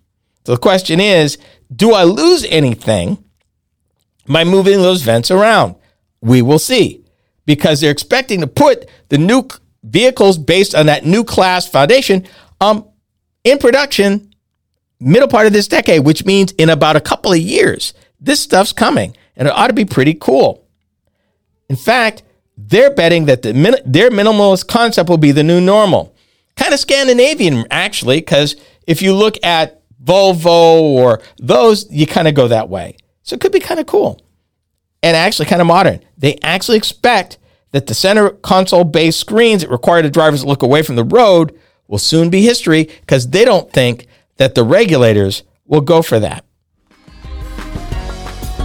So 0.45 0.53
the 0.53 0.61
question 0.61 1.00
is 1.00 1.38
do 1.75 1.93
I 1.93 2.05
lose 2.05 2.45
anything 2.47 3.23
by 4.26 4.45
moving 4.45 4.79
those 4.79 5.03
vents 5.03 5.31
around? 5.31 5.76
We 6.21 6.43
will 6.43 6.59
see. 6.59 7.03
Because 7.45 7.81
they're 7.81 7.93
expecting 7.93 8.41
to 8.41 8.47
put 8.49 8.88
the 9.09 9.19
new 9.19 9.47
vehicles 9.87 10.38
based 10.38 10.75
on 10.75 10.87
that 10.87 11.05
new 11.05 11.25
class 11.25 11.69
foundation 11.69 12.26
um, 12.61 12.87
in 13.45 13.59
production 13.59 14.33
middle 14.99 15.28
part 15.28 15.47
of 15.47 15.52
this 15.52 15.69
decade, 15.69 16.05
which 16.05 16.25
means 16.25 16.52
in 16.52 16.71
about 16.71 16.97
a 16.97 17.00
couple 17.00 17.33
of 17.33 17.38
years, 17.38 17.95
this 18.21 18.40
stuff's 18.40 18.73
coming 18.73 19.16
and 19.37 19.49
it 19.49 19.55
ought 19.55 19.69
to 19.69 19.73
be 19.73 19.85
pretty 19.85 20.14
cool. 20.14 20.66
In 21.69 21.76
fact, 21.76 22.23
they're 22.57 22.95
betting 22.95 23.26
that 23.26 23.43
the 23.43 23.52
min- 23.52 23.83
their 23.85 24.11
minimalist 24.11 24.66
concept 24.66 25.11
will 25.11 25.19
be 25.19 25.33
the 25.33 25.43
new 25.43 25.61
normal. 25.61 26.14
Kind 26.57 26.73
of 26.73 26.81
Scandinavian, 26.81 27.66
actually, 27.71 28.19
because 28.19 28.57
if 28.87 29.02
you 29.02 29.12
look 29.12 29.37
at 29.45 29.83
Volvo 30.02 30.81
or 30.81 31.21
those, 31.38 31.90
you 31.90 32.07
kind 32.07 32.28
of 32.28 32.35
go 32.35 32.49
that 32.49 32.71
way. 32.71 32.97
So 33.23 33.35
it 33.35 33.40
could 33.40 33.52
be 33.52 33.61
kind 33.61 33.81
of 33.81 33.87
cool 33.87 34.23
and 35.02 35.16
actually 35.16 35.47
kind 35.47 35.61
of 35.61 35.66
modern. 35.66 36.00
They 36.16 36.38
actually 36.43 36.78
expect 36.78 37.38
that 37.73 37.87
the 37.87 37.94
center 37.94 38.30
console 38.30 38.85
based 38.85 39.20
screens 39.20 39.62
that 39.62 39.70
require 39.70 40.02
the 40.02 40.11
drivers 40.11 40.42
to 40.42 40.46
look 40.49 40.62
away 40.62 40.82
from 40.82 40.96
the 40.96 41.04
road 41.04 41.58
will 41.88 41.99
soon 41.99 42.30
be 42.30 42.42
history 42.42 42.85
because 43.00 43.28
they 43.28 43.44
don't 43.44 43.73
think 43.73 44.06
that 44.37 44.54
the 44.54 44.64
regulators 44.64 45.42
will 45.66 45.80
go 45.80 46.02
for 46.02 46.18
that. 46.20 46.44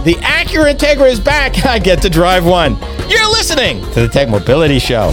The 0.04 0.14
Acura 0.14 0.74
Integra 0.74 1.08
is 1.10 1.20
back. 1.20 1.64
I 1.66 1.78
get 1.78 2.02
to 2.02 2.10
drive 2.10 2.44
one. 2.44 2.76
You're 3.08 3.30
listening 3.30 3.80
to 3.92 4.00
the 4.00 4.08
Tech 4.08 4.28
Mobility 4.28 4.78
Show. 4.78 5.12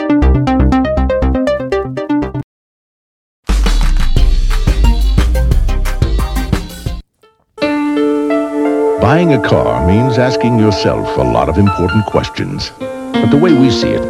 Buying 9.01 9.33
a 9.33 9.41
car 9.41 9.87
means 9.87 10.19
asking 10.19 10.59
yourself 10.59 11.17
a 11.17 11.23
lot 11.23 11.49
of 11.49 11.57
important 11.57 12.05
questions. 12.05 12.71
But 12.77 13.31
the 13.31 13.37
way 13.37 13.51
we 13.51 13.71
see 13.71 13.89
it, 13.89 14.01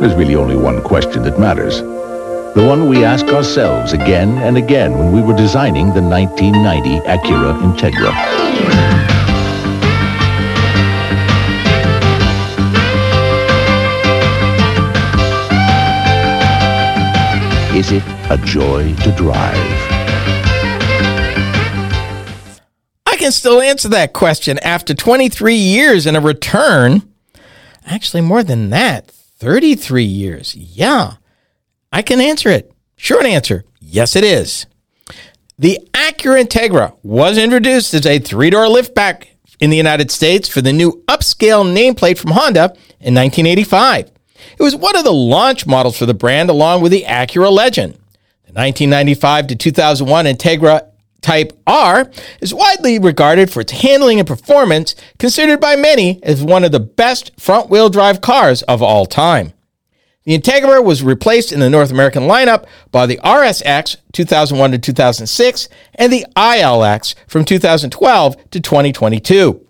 there's 0.00 0.14
really 0.14 0.36
only 0.36 0.56
one 0.56 0.82
question 0.82 1.22
that 1.24 1.38
matters. 1.38 1.82
The 1.82 2.64
one 2.66 2.88
we 2.88 3.04
ask 3.04 3.26
ourselves 3.26 3.92
again 3.92 4.38
and 4.38 4.56
again 4.56 4.96
when 4.96 5.12
we 5.12 5.20
were 5.20 5.36
designing 5.36 5.92
the 5.92 6.00
1990 6.00 7.00
Acura 7.06 7.60
Integra. 7.60 8.14
Is 17.76 17.92
it 17.92 18.02
a 18.30 18.38
joy 18.46 18.94
to 18.94 19.12
drive? 19.12 19.87
Can 23.28 23.32
still 23.32 23.60
answer 23.60 23.90
that 23.90 24.14
question 24.14 24.58
after 24.60 24.94
23 24.94 25.54
years 25.54 26.06
and 26.06 26.16
a 26.16 26.20
return. 26.20 27.02
Actually, 27.84 28.22
more 28.22 28.42
than 28.42 28.70
that, 28.70 29.06
33 29.10 30.02
years. 30.02 30.56
Yeah, 30.56 31.16
I 31.92 32.00
can 32.00 32.22
answer 32.22 32.48
it. 32.48 32.72
Short 32.96 33.26
answer 33.26 33.64
yes, 33.80 34.16
it 34.16 34.24
is. 34.24 34.64
The 35.58 35.78
Acura 35.92 36.42
Integra 36.42 36.96
was 37.02 37.36
introduced 37.36 37.92
as 37.92 38.06
a 38.06 38.18
three 38.18 38.48
door 38.48 38.64
liftback 38.64 39.26
in 39.60 39.68
the 39.68 39.76
United 39.76 40.10
States 40.10 40.48
for 40.48 40.62
the 40.62 40.72
new 40.72 41.04
upscale 41.06 41.66
nameplate 41.66 42.16
from 42.16 42.30
Honda 42.30 42.72
in 42.98 43.14
1985. 43.14 44.10
It 44.58 44.62
was 44.62 44.74
one 44.74 44.96
of 44.96 45.04
the 45.04 45.12
launch 45.12 45.66
models 45.66 45.98
for 45.98 46.06
the 46.06 46.14
brand 46.14 46.48
along 46.48 46.80
with 46.80 46.92
the 46.92 47.04
Acura 47.06 47.52
Legend. 47.52 47.92
The 48.46 48.54
1995 48.54 49.48
to 49.48 49.56
2001 49.56 50.24
Integra 50.24 50.87
Type 51.20 51.52
R 51.66 52.10
is 52.40 52.54
widely 52.54 52.98
regarded 52.98 53.50
for 53.50 53.60
its 53.60 53.72
handling 53.72 54.18
and 54.18 54.28
performance, 54.28 54.94
considered 55.18 55.60
by 55.60 55.74
many 55.74 56.22
as 56.22 56.42
one 56.42 56.64
of 56.64 56.72
the 56.72 56.80
best 56.80 57.32
front 57.38 57.68
wheel 57.68 57.88
drive 57.88 58.20
cars 58.20 58.62
of 58.62 58.82
all 58.82 59.04
time. 59.04 59.52
The 60.24 60.38
Integra 60.38 60.84
was 60.84 61.02
replaced 61.02 61.52
in 61.52 61.60
the 61.60 61.70
North 61.70 61.90
American 61.90 62.24
lineup 62.24 62.66
by 62.92 63.06
the 63.06 63.16
RSX 63.24 63.96
2001 64.12 64.72
to 64.72 64.78
2006 64.78 65.68
and 65.94 66.12
the 66.12 66.26
ILX 66.36 67.14
from 67.26 67.46
2012 67.46 68.50
to 68.50 68.60
2022. 68.60 69.66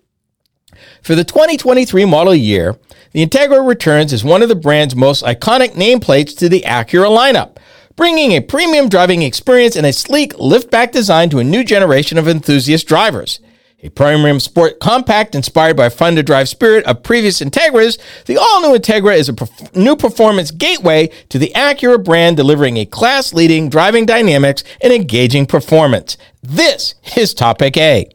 For 1.00 1.14
the 1.14 1.24
2023 1.24 2.04
model 2.04 2.34
year, 2.34 2.76
the 3.12 3.24
Integra 3.24 3.66
returns 3.66 4.12
as 4.12 4.24
one 4.24 4.42
of 4.42 4.48
the 4.48 4.56
brand's 4.56 4.96
most 4.96 5.22
iconic 5.22 5.74
nameplates 5.74 6.36
to 6.38 6.48
the 6.48 6.62
Acura 6.62 7.08
lineup, 7.08 7.56
bringing 7.98 8.30
a 8.30 8.40
premium 8.40 8.88
driving 8.88 9.22
experience 9.22 9.74
and 9.74 9.84
a 9.84 9.92
sleek 9.92 10.32
liftback 10.34 10.92
design 10.92 11.28
to 11.28 11.40
a 11.40 11.44
new 11.44 11.64
generation 11.64 12.16
of 12.16 12.28
enthusiast 12.28 12.86
drivers. 12.86 13.40
A 13.82 13.88
premium 13.88 14.38
sport 14.38 14.78
compact 14.78 15.34
inspired 15.34 15.76
by 15.76 15.88
fun 15.88 16.14
to 16.14 16.22
drive 16.22 16.48
spirit 16.48 16.84
of 16.84 17.02
previous 17.02 17.40
Integras, 17.40 17.98
the 18.26 18.36
all 18.36 18.60
new 18.62 18.78
Integra 18.78 19.16
is 19.18 19.28
a 19.28 19.32
perf- 19.32 19.74
new 19.74 19.96
performance 19.96 20.52
gateway 20.52 21.10
to 21.28 21.40
the 21.40 21.50
Acura 21.56 22.02
brand, 22.02 22.36
delivering 22.36 22.76
a 22.76 22.86
class 22.86 23.34
leading 23.34 23.68
driving 23.68 24.06
dynamics 24.06 24.62
and 24.80 24.92
engaging 24.92 25.44
performance. 25.44 26.16
This 26.40 26.94
is 27.16 27.34
Topic 27.34 27.76
A. 27.76 28.08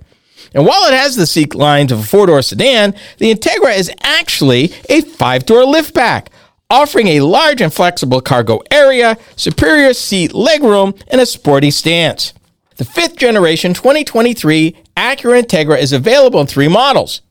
And 0.54 0.66
while 0.66 0.86
it 0.86 0.94
has 0.94 1.18
the 1.18 1.28
seat 1.28 1.56
lines 1.56 1.92
of 1.92 2.00
a 2.00 2.04
four 2.04 2.28
door 2.28 2.42
sedan, 2.42 2.96
the 3.18 3.34
Integra 3.34 3.78
is 3.78 3.92
actually 4.02 4.74
a 4.90 5.02
five 5.02 5.46
door 5.46 5.64
liftback, 5.64 6.28
offering 6.70 7.08
a 7.08 7.22
large 7.22 7.62
and 7.62 7.74
flexible 7.74 8.22
cargo 8.22 8.62
area, 8.72 9.18
superior 9.36 9.94
seat 9.94 10.32
legroom, 10.32 11.00
and 11.08 11.22
a 11.22 11.26
sporty 11.26 11.72
stance. 11.72 12.34
The 12.78 12.86
fifth 12.86 13.18
generation 13.18 13.74
2023 13.74 14.76
Acura 14.98 15.44
Integra 15.44 15.78
is 15.80 15.94
available 15.94 16.42
in 16.42 16.48
three 16.48 16.68
models. 16.68 17.22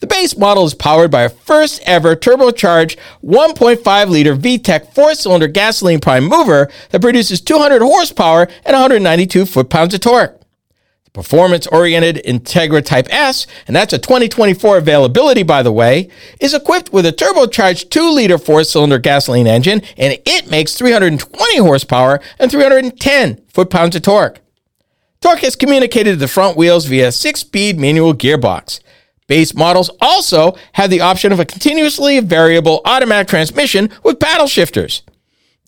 The 0.00 0.06
base 0.06 0.36
model 0.36 0.64
is 0.64 0.74
powered 0.74 1.10
by 1.10 1.22
a 1.22 1.28
first 1.28 1.82
ever 1.84 2.16
turbocharged 2.16 2.96
1.5 3.22 4.08
liter 4.08 4.34
VTEC 4.34 4.94
four 4.94 5.14
cylinder 5.14 5.46
gasoline 5.46 6.00
prime 6.00 6.24
mover 6.24 6.70
that 6.90 7.02
produces 7.02 7.40
200 7.42 7.82
horsepower 7.82 8.48
and 8.64 8.74
192 8.74 9.44
foot 9.44 9.68
pounds 9.68 9.92
of 9.92 10.00
torque. 10.00 10.39
Performance 11.12 11.66
oriented 11.66 12.22
Integra 12.24 12.84
Type 12.84 13.08
S, 13.10 13.46
and 13.66 13.74
that's 13.74 13.92
a 13.92 13.98
2024 13.98 14.78
availability 14.78 15.42
by 15.42 15.62
the 15.62 15.72
way, 15.72 16.08
is 16.40 16.54
equipped 16.54 16.92
with 16.92 17.04
a 17.04 17.12
turbocharged 17.12 17.90
2 17.90 18.12
liter 18.12 18.38
four 18.38 18.62
cylinder 18.62 18.98
gasoline 18.98 19.48
engine 19.48 19.82
and 19.96 20.18
it 20.24 20.48
makes 20.48 20.74
320 20.74 21.58
horsepower 21.58 22.20
and 22.38 22.50
310 22.50 23.42
foot 23.48 23.70
pounds 23.70 23.96
of 23.96 24.02
torque. 24.02 24.40
Torque 25.20 25.42
is 25.42 25.56
communicated 25.56 26.12
to 26.12 26.16
the 26.16 26.28
front 26.28 26.56
wheels 26.56 26.86
via 26.86 27.08
a 27.08 27.12
six 27.12 27.40
speed 27.40 27.78
manual 27.78 28.14
gearbox. 28.14 28.80
Base 29.26 29.54
models 29.54 29.90
also 30.00 30.56
have 30.72 30.90
the 30.90 31.00
option 31.00 31.32
of 31.32 31.40
a 31.40 31.44
continuously 31.44 32.20
variable 32.20 32.82
automatic 32.84 33.28
transmission 33.28 33.90
with 34.02 34.18
paddle 34.20 34.46
shifters. 34.46 35.02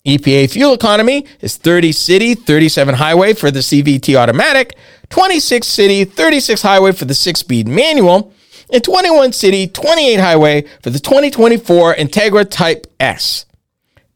EPA 0.05 0.51
fuel 0.51 0.73
economy 0.73 1.25
is 1.39 1.55
30 1.55 1.93
city, 1.93 2.35
37 2.35 2.95
highway 2.95 3.33
for 3.33 3.51
the 3.51 3.61
CVT 3.61 4.15
automatic, 4.15 4.75
26 5.13 5.67
city, 5.67 6.05
36 6.05 6.63
highway 6.63 6.91
for 6.91 7.05
the 7.05 7.13
6 7.13 7.39
speed 7.39 7.67
manual, 7.67 8.33
and 8.71 8.83
21 8.83 9.31
city, 9.31 9.67
28 9.67 10.19
highway 10.19 10.63
for 10.81 10.89
the 10.89 10.97
2024 10.97 11.93
Integra 11.93 12.49
Type 12.49 12.87
S. 12.99 13.45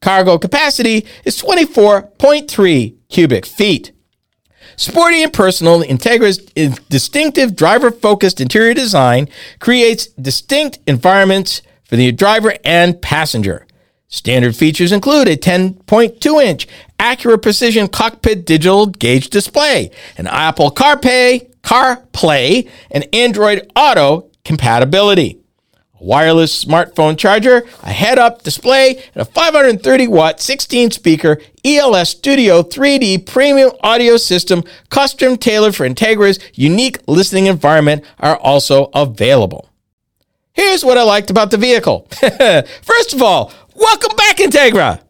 Cargo 0.01 0.39
capacity 0.39 1.06
is 1.24 1.39
24.3 1.39 2.96
cubic 3.10 3.46
feet. 3.46 3.92
Sporty 4.75 5.22
and 5.22 5.32
personal, 5.32 5.84
Integra's 5.84 6.39
distinctive 6.89 7.56
driver 7.56 7.92
focused 7.92 8.42
interior 8.42 8.74
design 8.74 9.30
creates 9.60 10.08
distinct 10.08 10.80
environments 10.88 11.62
for 11.84 11.96
the 11.96 12.12
driver 12.12 12.56
and 12.66 13.00
passenger. 13.04 13.67
Standard 14.10 14.56
features 14.56 14.94
include 14.94 15.28
a 15.28 15.36
10.2 15.36 16.44
inch 16.44 16.68
Acura 16.98 17.42
Precision 17.42 17.88
cockpit 17.88 18.46
digital 18.46 18.86
gauge 18.86 19.30
display, 19.30 19.92
an 20.18 20.28
Apple 20.28 20.72
CarPlay, 20.72 21.52
CarPlay, 21.62 22.70
and 22.90 23.08
Android 23.14 23.70
Auto 23.76 24.30
compatibility 24.46 25.42
a 26.00 26.04
wireless 26.04 26.64
smartphone 26.64 27.18
charger, 27.18 27.64
a 27.84 27.92
head 27.92 28.20
up 28.20 28.44
display, 28.44 29.04
and 29.14 29.22
a 29.22 29.26
530 29.26 30.08
watt 30.08 30.40
16 30.40 30.92
speaker 30.92 31.40
ELS 31.66 32.10
Studio 32.10 32.62
3D 32.62 33.26
premium 33.26 33.72
audio 33.82 34.18
system 34.18 34.64
custom 34.90 35.38
tailored 35.38 35.76
for 35.76 35.88
Integra's 35.88 36.40
unique 36.54 37.00
listening 37.08 37.48
environment 37.48 38.06
are 38.20 38.38
also 38.38 38.90
available. 38.94 39.70
Here's 40.54 40.84
what 40.84 40.98
I 40.98 41.04
liked 41.04 41.30
about 41.30 41.52
the 41.52 41.58
vehicle. 41.58 42.08
First 42.82 43.14
of 43.14 43.22
all, 43.22 43.54
welcome 43.77 44.15
back, 44.17 44.38
Integra. 44.38 45.01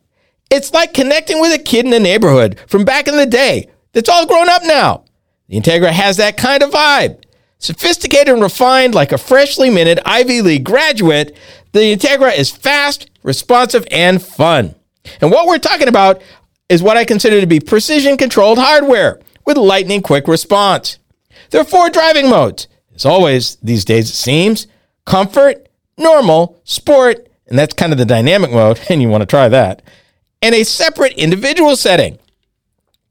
It's 0.52 0.74
like 0.74 0.94
connecting 0.94 1.42
with 1.42 1.54
a 1.54 1.64
kid 1.64 1.86
in 1.86 1.92
the 1.92 2.00
neighborhood 2.00 2.60
from 2.68 2.86
back 2.86 3.08
in 3.08 3.18
the 3.18 3.26
day 3.26 3.70
that's 3.94 4.10
all 4.10 4.28
grown 4.28 4.50
up 4.50 4.62
now. 4.64 5.06
The 5.48 5.60
Integra 5.60 5.92
has 5.92 6.18
that 6.18 6.38
kind 6.38 6.62
of 6.62 6.72
vibe. 6.72 7.24
Sophisticated 7.60 8.30
and 8.30 8.42
refined 8.42 8.94
like 8.94 9.12
a 9.12 9.18
freshly 9.18 9.70
minted 9.70 10.00
Ivy 10.06 10.42
League 10.42 10.64
graduate, 10.64 11.36
the 11.72 11.96
Integra 11.96 12.38
is 12.38 12.52
fast, 12.52 13.10
responsive, 13.24 13.86
and 13.90 14.22
fun. 14.22 14.76
And 15.22 15.32
what 15.32 15.48
we're 15.48 15.58
talking 15.58 15.88
about 15.88 16.22
is 16.70 16.84
what 16.84 16.98
I 16.98 17.06
consider 17.06 17.42
to 17.42 17.48
be 17.48 17.60
precision 17.60 18.18
controlled 18.18 18.60
hardware 18.60 19.20
with 19.46 19.58
lightning 19.58 20.02
quick 20.02 20.28
response. 20.28 21.00
There 21.50 21.62
are 21.62 21.66
four 21.66 21.90
driving 21.90 22.30
modes. 22.30 22.68
As 22.94 23.06
always, 23.06 23.56
these 23.58 23.86
days 23.86 24.10
it 24.10 24.16
seems 24.16 24.68
comfort, 25.06 25.70
normal, 25.98 26.60
sport, 26.64 27.28
and 27.48 27.58
that's 27.58 27.74
kind 27.74 27.92
of 27.92 27.98
the 27.98 28.06
dynamic 28.06 28.52
mode, 28.52 28.80
and 28.90 29.02
you 29.02 29.10
want 29.10 29.22
to 29.22 29.28
try 29.28 29.50
that, 29.50 29.82
and 30.42 30.54
a 30.54 30.64
separate 30.64 31.14
individual 31.14 31.76
setting. 31.76 32.20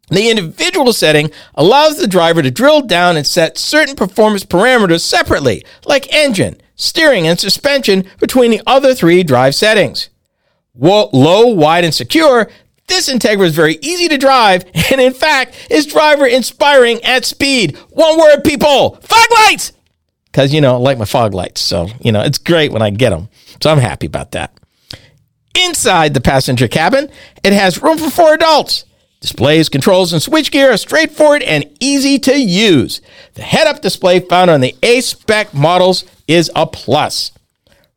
The 0.08 0.30
individual 0.30 0.92
setting 0.92 1.32
allows 1.56 1.98
the 1.98 2.06
driver 2.06 2.40
to 2.40 2.50
drill 2.50 2.82
down 2.82 3.16
and 3.16 3.26
set 3.26 3.58
certain 3.58 3.96
performance 3.96 4.44
parameters 4.44 5.00
separately, 5.00 5.64
like 5.84 6.14
engine, 6.14 6.60
steering, 6.76 7.26
and 7.26 7.40
suspension 7.40 8.04
between 8.20 8.52
the 8.52 8.62
other 8.68 8.94
three 8.94 9.24
drive 9.24 9.56
settings. 9.56 10.08
Low, 10.76 11.46
wide, 11.46 11.84
and 11.84 11.94
secure, 11.94 12.48
this 12.86 13.08
Integra 13.12 13.46
is 13.46 13.56
very 13.56 13.78
easy 13.82 14.08
to 14.08 14.18
drive 14.18 14.64
and, 14.92 15.00
in 15.00 15.12
fact, 15.12 15.66
is 15.70 15.86
driver 15.86 16.26
inspiring 16.26 17.02
at 17.02 17.24
speed. 17.24 17.76
One 17.90 18.18
word, 18.18 18.42
people 18.44 18.96
fog 19.02 19.26
lights! 19.46 19.72
Because, 20.36 20.52
you 20.52 20.60
know, 20.60 20.74
I 20.74 20.76
like 20.76 20.98
my 20.98 21.06
fog 21.06 21.32
lights. 21.32 21.62
So, 21.62 21.88
you 21.98 22.12
know, 22.12 22.20
it's 22.20 22.36
great 22.36 22.70
when 22.70 22.82
I 22.82 22.90
get 22.90 23.08
them. 23.08 23.30
So 23.62 23.70
I'm 23.70 23.78
happy 23.78 24.04
about 24.04 24.32
that. 24.32 24.52
Inside 25.58 26.12
the 26.12 26.20
passenger 26.20 26.68
cabin, 26.68 27.10
it 27.42 27.54
has 27.54 27.82
room 27.82 27.96
for 27.96 28.10
four 28.10 28.34
adults. 28.34 28.84
Displays, 29.20 29.70
controls, 29.70 30.12
and 30.12 30.20
switchgear 30.20 30.74
are 30.74 30.76
straightforward 30.76 31.42
and 31.42 31.64
easy 31.80 32.18
to 32.18 32.38
use. 32.38 33.00
The 33.32 33.44
head-up 33.44 33.80
display 33.80 34.20
found 34.20 34.50
on 34.50 34.60
the 34.60 34.76
A-spec 34.82 35.54
models 35.54 36.04
is 36.28 36.50
a 36.54 36.66
plus. 36.66 37.32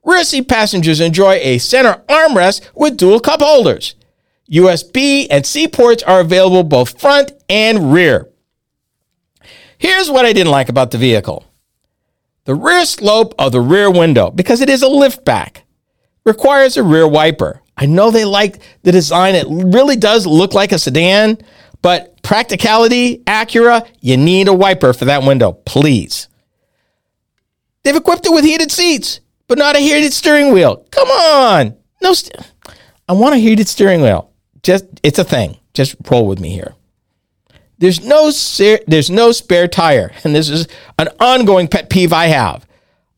Rear 0.06 0.24
seat 0.24 0.48
passengers 0.48 1.02
enjoy 1.02 1.40
a 1.42 1.58
center 1.58 2.04
armrest 2.08 2.62
with 2.74 2.96
dual 2.96 3.20
cup 3.20 3.42
holders. 3.42 3.96
USB 4.50 5.28
and 5.30 5.46
C 5.46 5.68
ports 5.68 6.04
are 6.04 6.22
available 6.22 6.64
both 6.64 7.02
front 7.02 7.34
and 7.50 7.92
rear. 7.92 8.30
Here's 9.78 10.10
what 10.10 10.24
I 10.24 10.32
didn't 10.32 10.52
like 10.52 10.70
about 10.70 10.92
the 10.92 10.98
vehicle. 10.98 11.44
The 12.50 12.56
rear 12.56 12.84
slope 12.84 13.36
of 13.38 13.52
the 13.52 13.62
rear 13.62 13.92
window, 13.92 14.32
because 14.32 14.60
it 14.62 14.72
is 14.72 14.82
a 14.82 14.88
liftback, 14.88 15.58
requires 16.26 16.78
a 16.78 16.84
rear 16.84 17.08
wiper. 17.08 17.62
I 17.78 17.86
know 17.86 18.10
they 18.10 18.26
like 18.26 18.58
the 18.82 18.92
design. 18.92 19.36
It 19.36 19.46
really 19.48 19.96
does 19.96 20.26
look 20.26 20.56
like 20.56 20.72
a 20.72 20.80
sedan, 20.80 21.38
but 21.84 22.24
practicality, 22.24 23.20
Acura, 23.28 23.88
you 24.00 24.18
need 24.18 24.48
a 24.48 24.54
wiper 24.56 24.94
for 24.94 25.06
that 25.06 25.22
window, 25.22 25.52
please. 25.52 26.28
They've 27.84 27.96
equipped 27.96 28.26
it 28.26 28.34
with 28.34 28.46
heated 28.46 28.72
seats, 28.72 29.20
but 29.48 29.60
not 29.60 29.76
a 29.76 29.80
heated 29.80 30.12
steering 30.12 30.52
wheel. 30.52 30.88
Come 30.90 31.08
on. 31.08 31.78
No, 32.02 32.14
st- 32.14 32.36
I 33.08 33.14
want 33.14 33.36
a 33.36 33.38
heated 33.38 33.68
steering 33.68 34.02
wheel. 34.02 34.32
Just 34.64 34.86
it's 35.04 35.20
a 35.20 35.24
thing. 35.24 35.60
Just 35.76 35.98
roll 36.10 36.26
with 36.26 36.40
me 36.40 36.50
here. 36.50 36.74
There's 37.80 38.04
no 38.04 38.32
there's 38.88 39.10
no 39.10 39.32
spare 39.32 39.68
tire, 39.68 40.12
and 40.24 40.36
this 40.36 40.50
is 40.50 40.68
an 40.98 41.10
ongoing 41.20 41.68
pet 41.68 41.90
peeve 41.90 42.14
I 42.14 42.28
have. 42.28 42.68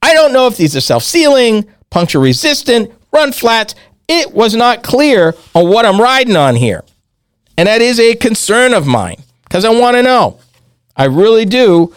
I 0.02 0.14
don't 0.14 0.34
know 0.34 0.48
if 0.48 0.58
these 0.58 0.76
are 0.76 0.82
self-sealing, 0.82 1.68
puncture 1.90 2.20
resistant, 2.20 2.92
run 3.12 3.32
flats, 3.32 3.76
it 4.08 4.34
was 4.34 4.56
not 4.56 4.84
clear 4.84 5.36
on 5.56 5.70
what 5.70 5.86
I'm 5.86 6.00
riding 6.00 6.36
on 6.36 6.56
here. 6.56 6.84
And 7.58 7.68
that 7.68 7.82
is 7.82 8.00
a 8.00 8.16
concern 8.16 8.74
of 8.74 8.86
mine 8.86 9.24
because 9.44 9.64
I 9.66 9.70
want 9.70 9.96
to 9.96 10.04
know. 10.04 10.40
I 10.96 11.06
really 11.06 11.46
do. 11.46 11.94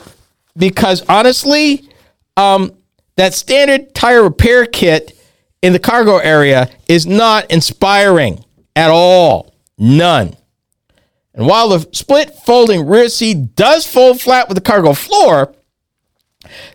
Because 0.57 1.03
honestly, 1.09 1.89
um, 2.37 2.73
that 3.17 3.35
standard 3.35 3.95
tire 3.95 4.23
repair 4.23 4.67
kit 4.67 5.19
in 5.63 5.73
the 5.73 5.79
cargo 5.79 6.19
area 6.19 6.71
is 6.89 7.07
not 7.07 7.51
inspiring 7.51 8.45
at 8.77 8.91
all. 8.91 9.55
None. 9.79 10.37
And 11.35 11.47
while 11.47 11.69
the 11.71 11.89
split 11.93 12.35
folding 12.35 12.87
rear 12.87 13.09
seat 13.09 13.57
does 13.57 13.87
fold 13.87 14.21
flat 14.21 14.49
with 14.49 14.57
the 14.57 14.63
cargo 14.63 14.95
floor, 14.95 15.55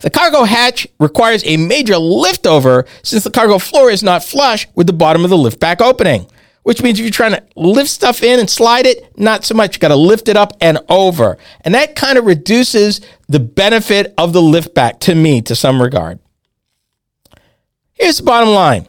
the 0.02 0.10
cargo 0.10 0.44
hatch 0.44 0.88
requires 1.00 1.44
a 1.46 1.58
major 1.58 1.94
liftover 1.94 2.88
since 3.04 3.24
the 3.24 3.32
cargo 3.32 3.58
floor 3.58 3.90
is 3.90 4.04
not 4.04 4.24
flush 4.24 4.68
with 4.76 4.88
the 4.88 4.94
bottom 4.94 5.24
of 5.24 5.30
the 5.30 5.38
liftback 5.38 5.80
opening, 5.80 6.28
which 6.64 6.82
means 6.82 7.00
if 7.00 7.04
you're 7.06 7.12
trying 7.12 7.32
to 7.32 7.44
lift 7.56 7.90
stuff 7.90 8.22
in 8.22 8.40
and 8.40 8.50
slide 8.50 8.86
it, 8.86 9.18
not 9.18 9.46
so 9.46 9.56
much. 9.56 9.76
You 9.76 9.80
got 9.80 9.90
to 9.90 9.96
lift 9.96 10.28
it 10.28 10.36
up 10.36 10.54
and 10.60 10.80
over. 10.90 11.38
And 11.62 11.74
that 11.74 11.96
kind 11.96 12.18
of 12.18 12.26
reduces 12.26 13.00
the 13.28 13.40
benefit 13.40 14.14
of 14.18 14.34
the 14.34 14.42
liftback 14.42 15.00
to 15.02 15.16
me 15.16 15.42
to 15.44 15.56
some 15.56 15.82
regard. 15.82 16.20
Here's 17.94 18.18
the 18.18 18.24
bottom 18.24 18.50
line. 18.50 18.88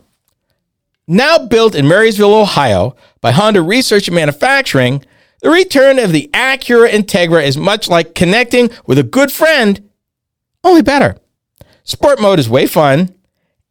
Now 1.06 1.38
built 1.38 1.74
in 1.74 1.86
Marysville, 1.86 2.34
Ohio 2.34 2.96
by 3.20 3.32
Honda 3.32 3.62
Research 3.62 4.08
and 4.08 4.14
Manufacturing, 4.14 5.04
the 5.42 5.50
return 5.50 5.98
of 5.98 6.12
the 6.12 6.28
Acura 6.32 6.90
Integra 6.90 7.44
is 7.44 7.56
much 7.56 7.88
like 7.88 8.14
connecting 8.14 8.70
with 8.86 8.98
a 8.98 9.02
good 9.02 9.32
friend 9.32 9.88
only 10.64 10.82
better. 10.82 11.16
Sport 11.84 12.20
mode 12.20 12.38
is 12.38 12.48
way 12.48 12.66
fun, 12.66 13.14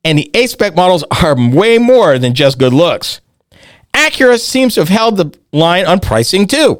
and 0.03 0.17
the 0.17 0.31
A 0.33 0.47
spec 0.47 0.75
models 0.75 1.03
are 1.23 1.35
way 1.35 1.77
more 1.77 2.17
than 2.17 2.33
just 2.33 2.57
good 2.57 2.73
looks. 2.73 3.21
Acura 3.93 4.39
seems 4.39 4.75
to 4.75 4.81
have 4.81 4.89
held 4.89 5.17
the 5.17 5.37
line 5.51 5.85
on 5.85 5.99
pricing 5.99 6.47
too. 6.47 6.79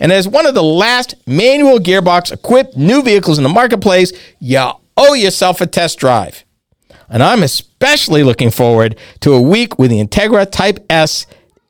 And 0.00 0.12
as 0.12 0.28
one 0.28 0.46
of 0.46 0.54
the 0.54 0.62
last 0.62 1.14
manual 1.26 1.78
gearbox 1.78 2.32
equipped 2.32 2.76
new 2.76 3.02
vehicles 3.02 3.38
in 3.38 3.42
the 3.42 3.48
marketplace, 3.48 4.12
you 4.38 4.70
owe 4.96 5.14
yourself 5.14 5.60
a 5.60 5.66
test 5.66 5.98
drive. 5.98 6.44
And 7.08 7.22
I'm 7.22 7.42
especially 7.42 8.22
looking 8.22 8.50
forward 8.50 8.96
to 9.20 9.32
a 9.32 9.40
week 9.40 9.78
with 9.78 9.90
the 9.90 10.04
Integra 10.04 10.50
Type 10.50 10.84
S 10.90 11.26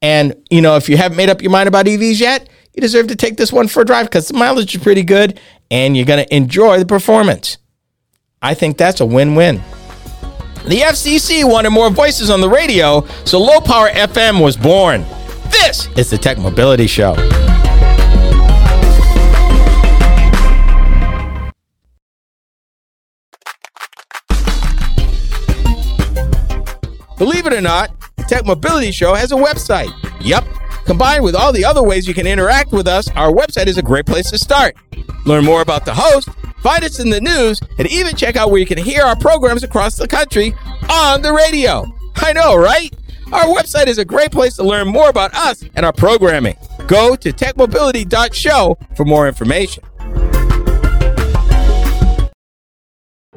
And, 0.01 0.35
you 0.49 0.61
know, 0.61 0.77
if 0.77 0.89
you 0.89 0.97
haven't 0.97 1.17
made 1.17 1.29
up 1.29 1.41
your 1.41 1.51
mind 1.51 1.67
about 1.67 1.85
EVs 1.85 2.19
yet, 2.19 2.49
you 2.73 2.81
deserve 2.81 3.07
to 3.07 3.15
take 3.15 3.37
this 3.37 3.51
one 3.51 3.67
for 3.67 3.81
a 3.81 3.85
drive 3.85 4.05
because 4.05 4.27
the 4.27 4.33
mileage 4.33 4.73
is 4.75 4.81
pretty 4.81 5.03
good 5.03 5.39
and 5.69 5.95
you're 5.95 6.05
going 6.05 6.25
to 6.25 6.35
enjoy 6.35 6.79
the 6.79 6.85
performance. 6.85 7.57
I 8.41 8.53
think 8.53 8.77
that's 8.77 9.01
a 9.01 9.05
win 9.05 9.35
win. 9.35 9.57
The 10.65 10.81
FCC 10.81 11.43
wanted 11.43 11.71
more 11.71 11.89
voices 11.89 12.29
on 12.29 12.39
the 12.39 12.49
radio, 12.49 13.05
so 13.25 13.39
Low 13.39 13.59
Power 13.59 13.89
FM 13.89 14.41
was 14.41 14.55
born. 14.55 15.05
This 15.51 15.89
is 15.97 16.09
the 16.09 16.17
Tech 16.17 16.37
Mobility 16.37 16.87
Show. 16.87 17.15
Believe 27.17 27.45
it 27.45 27.53
or 27.53 27.61
not, 27.61 27.91
the 28.17 28.23
Tech 28.23 28.45
Mobility 28.45 28.91
Show 28.91 29.13
has 29.13 29.31
a 29.31 29.35
website. 29.35 29.91
Yep. 30.21 30.43
Combined 30.85 31.23
with 31.23 31.35
all 31.35 31.53
the 31.53 31.63
other 31.63 31.83
ways 31.83 32.07
you 32.07 32.13
can 32.15 32.25
interact 32.25 32.71
with 32.71 32.87
us, 32.87 33.07
our 33.11 33.31
website 33.31 33.67
is 33.67 33.77
a 33.77 33.83
great 33.83 34.07
place 34.07 34.31
to 34.31 34.37
start. 34.39 34.75
Learn 35.25 35.45
more 35.45 35.61
about 35.61 35.85
the 35.85 35.93
host, 35.93 36.29
find 36.63 36.83
us 36.83 36.99
in 36.99 37.11
the 37.11 37.21
news, 37.21 37.59
and 37.77 37.87
even 37.91 38.15
check 38.15 38.35
out 38.35 38.49
where 38.49 38.59
you 38.59 38.65
can 38.65 38.79
hear 38.79 39.03
our 39.03 39.15
programs 39.15 39.63
across 39.63 39.95
the 39.95 40.07
country 40.07 40.55
on 40.89 41.21
the 41.21 41.31
radio. 41.31 41.85
I 42.15 42.33
know, 42.33 42.55
right? 42.55 42.91
Our 43.31 43.45
website 43.45 43.87
is 43.87 43.97
a 43.97 44.03
great 44.03 44.31
place 44.31 44.55
to 44.57 44.63
learn 44.63 44.89
more 44.89 45.07
about 45.07 45.33
us 45.33 45.63
and 45.75 45.85
our 45.85 45.93
programming. 45.93 46.57
Go 46.87 47.15
to 47.15 47.31
techmobility.show 47.31 48.77
for 48.95 49.05
more 49.05 49.25
information. 49.25 49.83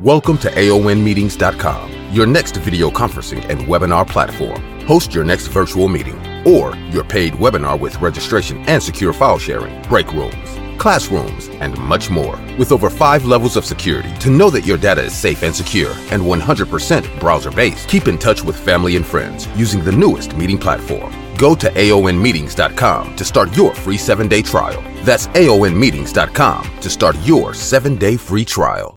Welcome 0.00 0.38
to 0.38 0.50
AONmeetings.com, 0.50 2.12
your 2.12 2.26
next 2.26 2.56
video 2.56 2.90
conferencing 2.90 3.48
and 3.48 3.60
webinar 3.62 4.06
platform. 4.06 4.60
Host 4.80 5.14
your 5.14 5.22
next 5.22 5.46
virtual 5.46 5.86
meeting 5.86 6.18
or 6.44 6.74
your 6.90 7.04
paid 7.04 7.34
webinar 7.34 7.78
with 7.78 8.00
registration 8.00 8.58
and 8.68 8.82
secure 8.82 9.12
file 9.12 9.38
sharing, 9.38 9.80
break 9.84 10.12
rooms, 10.12 10.58
classrooms, 10.78 11.48
and 11.60 11.78
much 11.78 12.10
more. 12.10 12.38
With 12.58 12.72
over 12.72 12.90
five 12.90 13.24
levels 13.24 13.56
of 13.56 13.64
security 13.64 14.12
to 14.18 14.30
know 14.30 14.50
that 14.50 14.66
your 14.66 14.76
data 14.76 15.02
is 15.02 15.14
safe 15.14 15.42
and 15.42 15.54
secure 15.54 15.92
and 16.10 16.22
100% 16.22 17.20
browser 17.20 17.50
based, 17.50 17.88
keep 17.88 18.08
in 18.08 18.18
touch 18.18 18.42
with 18.42 18.56
family 18.56 18.96
and 18.96 19.06
friends 19.06 19.46
using 19.56 19.84
the 19.84 19.92
newest 19.92 20.36
meeting 20.36 20.58
platform. 20.58 21.12
Go 21.36 21.54
to 21.54 21.70
AONmeetings.com 21.70 23.16
to 23.16 23.24
start 23.24 23.56
your 23.56 23.74
free 23.74 23.98
seven 23.98 24.28
day 24.28 24.42
trial. 24.42 24.82
That's 25.02 25.26
AONmeetings.com 25.28 26.80
to 26.80 26.90
start 26.90 27.16
your 27.24 27.54
seven 27.54 27.96
day 27.96 28.16
free 28.16 28.44
trial. 28.44 28.96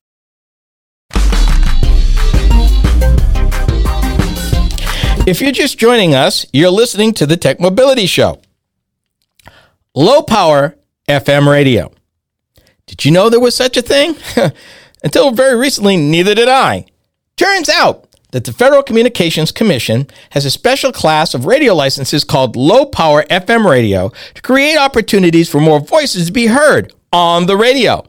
If 5.28 5.42
you're 5.42 5.52
just 5.52 5.78
joining 5.78 6.14
us, 6.14 6.46
you're 6.54 6.70
listening 6.70 7.12
to 7.14 7.26
the 7.26 7.36
Tech 7.36 7.60
Mobility 7.60 8.06
Show. 8.06 8.40
Low 9.94 10.22
power 10.22 10.74
FM 11.08 11.50
radio. 11.50 11.90
Did 12.86 13.04
you 13.04 13.10
know 13.10 13.28
there 13.28 13.40
was 13.40 13.54
such 13.54 13.76
a 13.76 13.82
thing? 13.82 14.16
Until 15.02 15.30
very 15.30 15.56
recently, 15.56 15.96
neither 15.96 16.34
did 16.34 16.48
I. 16.48 16.86
Turns 17.36 17.68
out 17.68 18.08
that 18.32 18.44
the 18.44 18.52
Federal 18.52 18.82
Communications 18.82 19.52
Commission 19.52 20.06
has 20.30 20.44
a 20.44 20.50
special 20.50 20.92
class 20.92 21.34
of 21.34 21.46
radio 21.46 21.74
licenses 21.74 22.24
called 22.24 22.56
low 22.56 22.84
power 22.84 23.22
FM 23.24 23.68
radio 23.68 24.10
to 24.34 24.42
create 24.42 24.76
opportunities 24.76 25.48
for 25.48 25.60
more 25.60 25.80
voices 25.80 26.26
to 26.26 26.32
be 26.32 26.46
heard 26.46 26.92
on 27.12 27.46
the 27.46 27.56
radio. 27.56 28.04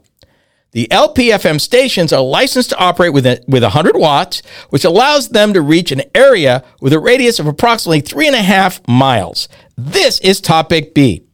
The 0.72 0.86
LPFM 0.90 1.60
stations 1.60 2.12
are 2.12 2.22
licensed 2.22 2.70
to 2.70 2.78
operate 2.78 3.12
with, 3.12 3.26
a, 3.26 3.42
with 3.48 3.62
100 3.62 3.96
watts, 3.96 4.42
which 4.68 4.84
allows 4.84 5.30
them 5.30 5.52
to 5.52 5.62
reach 5.62 5.90
an 5.90 6.02
area 6.14 6.62
with 6.80 6.92
a 6.92 7.00
radius 7.00 7.40
of 7.40 7.46
approximately 7.46 8.00
three 8.00 8.26
and 8.26 8.36
a 8.36 8.42
half 8.42 8.86
miles. 8.86 9.48
This 9.76 10.20
is 10.20 10.40
topic 10.40 10.94
B. 10.94 11.24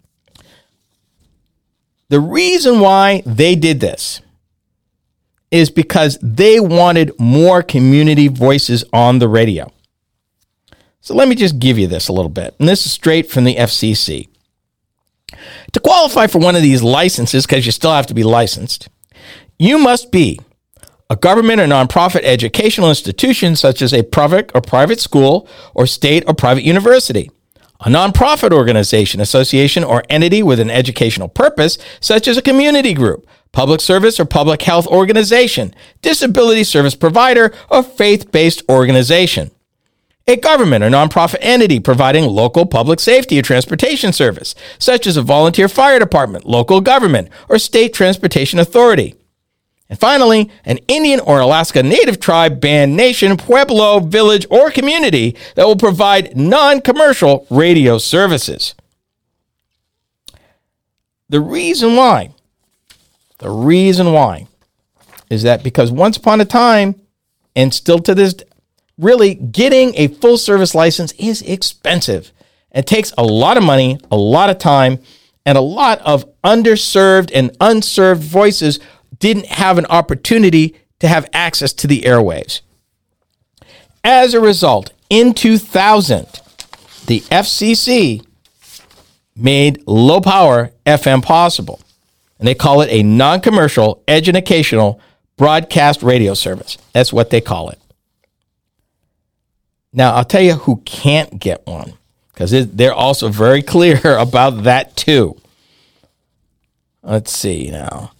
The 2.08 2.20
reason 2.20 2.80
why 2.80 3.22
they 3.26 3.56
did 3.56 3.80
this 3.80 4.20
is 5.50 5.70
because 5.70 6.18
they 6.22 6.60
wanted 6.60 7.12
more 7.18 7.62
community 7.62 8.28
voices 8.28 8.84
on 8.92 9.18
the 9.18 9.28
radio. 9.28 9.72
So 11.00 11.14
let 11.14 11.28
me 11.28 11.34
just 11.34 11.58
give 11.58 11.78
you 11.78 11.86
this 11.86 12.08
a 12.08 12.12
little 12.12 12.30
bit. 12.30 12.54
And 12.58 12.68
this 12.68 12.84
is 12.84 12.92
straight 12.92 13.30
from 13.30 13.44
the 13.44 13.54
FCC. 13.54 14.28
To 15.72 15.80
qualify 15.80 16.26
for 16.26 16.38
one 16.38 16.56
of 16.56 16.62
these 16.62 16.82
licenses, 16.82 17.46
because 17.46 17.66
you 17.66 17.72
still 17.72 17.92
have 17.92 18.06
to 18.06 18.14
be 18.14 18.24
licensed, 18.24 18.88
you 19.58 19.78
must 19.78 20.10
be 20.10 20.40
a 21.08 21.16
government 21.16 21.60
or 21.60 21.66
nonprofit 21.66 22.22
educational 22.22 22.88
institution, 22.88 23.54
such 23.54 23.82
as 23.82 23.94
a 23.94 24.02
public 24.02 24.50
or 24.54 24.60
private 24.60 25.00
school 25.00 25.48
or 25.74 25.86
state 25.86 26.24
or 26.26 26.34
private 26.34 26.64
university, 26.64 27.30
a 27.80 27.88
nonprofit 27.88 28.52
organization, 28.52 29.20
association, 29.20 29.84
or 29.84 30.02
entity 30.08 30.42
with 30.42 30.60
an 30.60 30.70
educational 30.70 31.28
purpose, 31.28 31.78
such 32.00 32.26
as 32.26 32.36
a 32.36 32.42
community 32.42 32.94
group, 32.94 33.26
public 33.52 33.80
service 33.80 34.18
or 34.18 34.24
public 34.24 34.62
health 34.62 34.86
organization, 34.86 35.74
disability 36.02 36.64
service 36.64 36.94
provider, 36.94 37.52
or 37.70 37.82
faith 37.82 38.30
based 38.32 38.62
organization. 38.68 39.50
A 40.28 40.36
government 40.36 40.82
or 40.82 40.90
nonprofit 40.90 41.38
entity 41.40 41.78
providing 41.78 42.24
local 42.24 42.66
public 42.66 42.98
safety 42.98 43.38
or 43.38 43.42
transportation 43.42 44.12
service, 44.12 44.56
such 44.78 45.06
as 45.06 45.16
a 45.16 45.22
volunteer 45.22 45.68
fire 45.68 46.00
department, 46.00 46.44
local 46.44 46.80
government, 46.80 47.28
or 47.48 47.58
state 47.58 47.94
transportation 47.94 48.58
authority. 48.58 49.14
And 49.88 49.98
finally, 49.98 50.50
an 50.64 50.78
Indian 50.88 51.20
or 51.20 51.40
Alaska 51.40 51.82
Native 51.82 52.18
tribe, 52.18 52.60
band, 52.60 52.96
nation, 52.96 53.36
pueblo, 53.36 54.00
village, 54.00 54.46
or 54.50 54.70
community 54.70 55.36
that 55.54 55.66
will 55.66 55.76
provide 55.76 56.36
non 56.36 56.80
commercial 56.80 57.46
radio 57.50 57.98
services. 57.98 58.74
The 61.28 61.40
reason 61.40 61.96
why, 61.96 62.30
the 63.38 63.50
reason 63.50 64.12
why 64.12 64.48
is 65.30 65.42
that 65.42 65.62
because 65.62 65.90
once 65.90 66.16
upon 66.16 66.40
a 66.40 66.44
time, 66.44 67.00
and 67.54 67.72
still 67.72 67.98
to 68.00 68.14
this, 68.14 68.34
really 68.98 69.34
getting 69.34 69.94
a 69.96 70.08
full 70.08 70.38
service 70.38 70.74
license 70.74 71.12
is 71.12 71.42
expensive. 71.42 72.32
It 72.72 72.86
takes 72.86 73.12
a 73.16 73.24
lot 73.24 73.56
of 73.56 73.62
money, 73.62 73.98
a 74.10 74.16
lot 74.16 74.50
of 74.50 74.58
time, 74.58 74.98
and 75.44 75.56
a 75.56 75.62
lot 75.62 76.00
of 76.00 76.26
underserved 76.42 77.30
and 77.34 77.56
unserved 77.60 78.22
voices 78.22 78.80
didn't 79.18 79.46
have 79.46 79.78
an 79.78 79.86
opportunity 79.86 80.76
to 81.00 81.08
have 81.08 81.28
access 81.32 81.72
to 81.74 81.86
the 81.86 82.02
airwaves. 82.02 82.60
As 84.02 84.34
a 84.34 84.40
result, 84.40 84.92
in 85.10 85.34
2000, 85.34 86.26
the 87.06 87.20
FCC 87.20 88.24
made 89.36 89.82
low 89.86 90.20
power 90.20 90.70
FM 90.84 91.22
possible. 91.22 91.80
And 92.38 92.46
they 92.46 92.54
call 92.54 92.82
it 92.82 92.90
a 92.90 93.02
non 93.02 93.40
commercial 93.40 94.02
educational 94.06 95.00
broadcast 95.36 96.02
radio 96.02 96.34
service. 96.34 96.76
That's 96.92 97.12
what 97.12 97.30
they 97.30 97.40
call 97.40 97.70
it. 97.70 97.80
Now, 99.92 100.14
I'll 100.14 100.24
tell 100.24 100.42
you 100.42 100.54
who 100.54 100.76
can't 100.84 101.38
get 101.38 101.66
one 101.66 101.94
because 102.32 102.50
they're 102.68 102.92
also 102.92 103.28
very 103.28 103.62
clear 103.74 103.98
about 104.18 104.64
that 104.64 104.96
too. 104.96 105.40
Let's 107.02 107.32
see 107.32 107.70
now. 107.70 108.12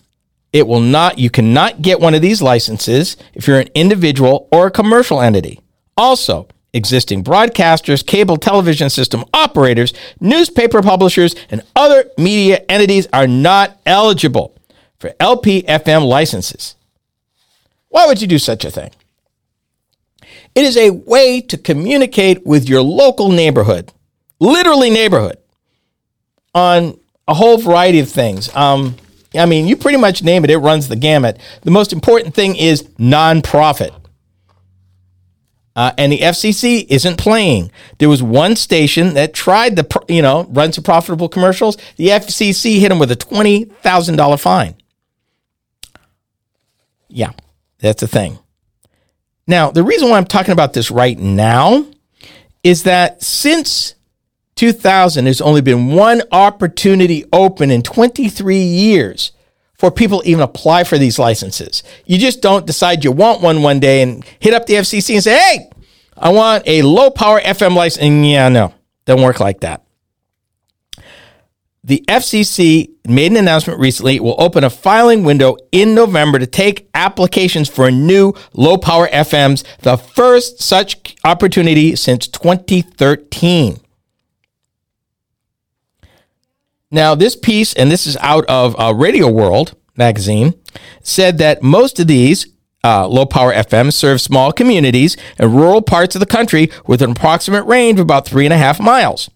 It 0.57 0.66
will 0.66 0.81
not, 0.81 1.19
you 1.19 1.29
cannot 1.29 1.83
get 1.83 2.01
one 2.01 2.14
of 2.14 2.23
these 2.23 2.40
licenses 2.40 3.19
if 3.35 3.47
you're 3.47 3.61
an 3.61 3.69
individual 3.75 4.49
or 4.51 4.69
a 4.69 4.71
commercial 4.71 5.21
entity. 5.21 5.61
Also, 5.99 6.49
existing 6.73 7.23
broadcasters, 7.23 8.07
cable 8.07 8.38
television 8.38 8.88
system 8.88 9.23
operators, 9.35 9.92
newspaper 10.19 10.81
publishers, 10.81 11.35
and 11.51 11.61
other 11.77 12.07
media 12.16 12.64
entities 12.71 13.07
are 13.12 13.27
not 13.27 13.79
eligible 13.85 14.57
for 14.99 15.11
LPFM 15.21 16.09
licenses. 16.09 16.77
Why 17.90 18.07
would 18.07 18.23
you 18.23 18.27
do 18.27 18.38
such 18.38 18.64
a 18.64 18.71
thing? 18.71 18.92
It 20.55 20.64
is 20.64 20.79
a 20.79 20.88
way 20.88 21.42
to 21.42 21.59
communicate 21.59 22.47
with 22.47 22.66
your 22.66 22.81
local 22.81 23.29
neighborhood, 23.29 23.92
literally 24.40 24.88
neighborhood, 24.88 25.37
on 26.55 26.99
a 27.29 27.35
whole 27.35 27.59
variety 27.59 28.01
of 28.01 28.09
things. 28.09 28.49
Um, 28.57 28.97
I 29.38 29.46
mean, 29.46 29.66
you 29.66 29.77
pretty 29.77 29.99
much 29.99 30.22
name 30.22 30.44
it, 30.44 30.51
it 30.51 30.59
runs 30.59 30.88
the 30.88 30.96
gamut. 30.96 31.38
The 31.62 31.70
most 31.70 31.92
important 31.92 32.35
thing 32.35 32.57
is 32.57 32.83
nonprofit. 32.99 33.92
Uh, 35.75 35.92
and 35.99 36.11
the 36.11 36.18
FCC 36.20 36.87
isn't 36.88 37.18
playing. 37.18 37.70
There 37.99 38.09
was 38.09 38.22
one 38.22 38.57
station 38.57 39.12
that 39.14 39.35
tried 39.35 39.77
to, 39.77 39.87
you 40.09 40.22
know, 40.22 40.44
run 40.49 40.72
some 40.72 40.83
profitable 40.83 41.29
commercials. 41.29 41.77
The 41.96 42.09
FCC 42.09 42.79
hit 42.79 42.88
them 42.88 42.99
with 42.99 43.11
a 43.11 43.16
twenty 43.16 43.64
thousand 43.64 44.16
dollar 44.16 44.38
fine. 44.38 44.75
Yeah, 47.09 47.33
that's 47.79 48.01
the 48.01 48.09
thing. 48.09 48.38
Now, 49.46 49.70
the 49.70 49.85
reason 49.85 50.09
why 50.09 50.16
I'm 50.16 50.25
talking 50.25 50.53
about 50.53 50.72
this 50.72 50.90
right 50.90 51.18
now 51.18 51.87
is 52.64 52.85
that 52.85 53.22
since 53.22 53.95
2000, 54.57 55.25
there's 55.25 55.40
only 55.40 55.61
been 55.61 55.88
one 55.88 56.23
opportunity 56.33 57.25
open 57.33 57.71
in 57.71 57.83
23 57.83 58.57
years 58.57 59.33
for 59.75 59.90
people 59.90 60.23
even 60.25 60.42
apply 60.42 60.85
for 60.85 60.97
these 60.97 61.19
licenses. 61.19 61.83
You 62.07 62.19
just 62.19 62.40
don't 62.40 62.66
decide 62.66 63.05
you 63.05 63.12
want 63.12 63.42
one 63.42 63.62
one 63.62 63.81
day 63.81 64.03
and 64.03 64.25
hit 64.40 64.55
up 64.55 64.66
the 64.66 64.75
FCC 64.75 65.14
and 65.14 65.23
say, 65.23 65.37
hey, 65.37 65.71
I 66.16 66.31
want 66.31 66.66
a 66.66 66.81
low 66.83 67.11
power 67.11 67.38
FM 67.40 67.77
license. 67.77 68.03
And 68.03 68.27
yeah, 68.27 68.49
no, 68.49 68.73
doesn't 69.05 69.23
work 69.23 69.40
like 69.40 69.61
that. 69.61 69.83
The 71.85 72.03
FCC 72.09 72.90
made 73.07 73.31
an 73.31 73.37
announcement 73.37 73.79
recently. 73.79 74.16
It 74.16 74.25
will 74.25 74.35
open 74.38 74.64
a 74.64 74.71
filing 74.71 75.23
window 75.23 75.57
in 75.71 75.95
November 75.95 76.38
to 76.38 76.47
take 76.47 76.88
applications 76.95 77.69
for 77.69 77.90
new 77.90 78.33
low 78.55 78.77
power 78.77 79.07
FMs, 79.09 79.64
the 79.83 79.97
first 79.97 80.61
such 80.61 81.14
opportunity 81.25 81.95
since 81.95 82.27
2013. 82.27 83.79
Now, 86.90 87.14
this 87.14 87.35
piece, 87.35 87.75
and 87.75 87.90
this 87.90 88.07
is 88.07 88.16
out 88.18 88.44
of 88.46 88.79
uh, 88.79 88.94
Radio 88.94 89.29
World 89.29 89.75
magazine, 89.96 90.55
said 91.03 91.38
that 91.38 91.62
most 91.62 91.99
of 91.99 92.07
these 92.07 92.46
uh, 92.85 93.09
low 93.09 93.27
power 93.27 93.53
FM 93.53 93.92
serve 93.92 94.20
small 94.20 94.53
communities 94.53 95.16
and 95.38 95.55
rural 95.55 95.83
parts 95.83 96.14
of 96.14 96.20
the 96.20 96.27
country 96.27 96.70
with 96.87 97.03
an 97.03 97.11
approximate 97.11 97.66
range 97.66 97.99
of 97.99 98.05
about 98.05 98.27
three 98.27 98.44
and 98.46 98.53
a 98.53 98.59
half 98.59 98.79
miles. 98.79 99.29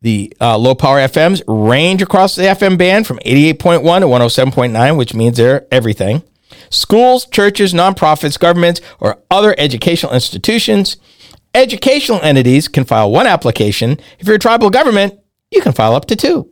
The 0.00 0.34
uh, 0.40 0.58
low 0.58 0.74
power 0.74 0.98
FMs 0.98 1.42
range 1.46 2.02
across 2.02 2.34
the 2.34 2.42
FM 2.42 2.76
band 2.76 3.06
from 3.06 3.18
88.1 3.18 4.00
to 4.00 4.06
107.9, 4.06 4.98
which 4.98 5.14
means 5.14 5.36
they're 5.36 5.68
everything. 5.70 6.24
Schools, 6.70 7.26
churches, 7.26 7.72
nonprofits, 7.72 8.36
governments, 8.36 8.80
or 8.98 9.22
other 9.30 9.54
educational 9.56 10.12
institutions. 10.12 10.96
Educational 11.54 12.20
entities 12.22 12.66
can 12.66 12.84
file 12.84 13.12
one 13.12 13.28
application. 13.28 14.00
If 14.18 14.26
you're 14.26 14.36
a 14.36 14.40
tribal 14.40 14.70
government, 14.70 15.20
you 15.52 15.60
can 15.60 15.72
file 15.72 15.94
up 15.94 16.06
to 16.06 16.16
two. 16.16 16.48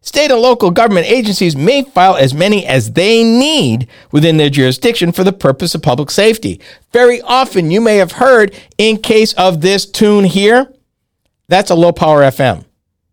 State 0.00 0.30
and 0.30 0.40
local 0.40 0.70
government 0.70 1.06
agencies 1.10 1.56
may 1.56 1.82
file 1.82 2.14
as 2.14 2.34
many 2.34 2.66
as 2.66 2.92
they 2.92 3.24
need 3.24 3.88
within 4.12 4.36
their 4.36 4.50
jurisdiction 4.50 5.12
for 5.12 5.24
the 5.24 5.32
purpose 5.32 5.74
of 5.74 5.82
public 5.82 6.10
safety. 6.10 6.60
Very 6.92 7.22
often, 7.22 7.70
you 7.70 7.80
may 7.80 7.96
have 7.96 8.12
heard 8.12 8.54
in 8.76 8.98
case 8.98 9.32
of 9.32 9.62
this 9.62 9.86
tune 9.86 10.24
here, 10.24 10.70
that's 11.48 11.70
a 11.70 11.74
low 11.74 11.92
power 11.92 12.20
FM 12.20 12.64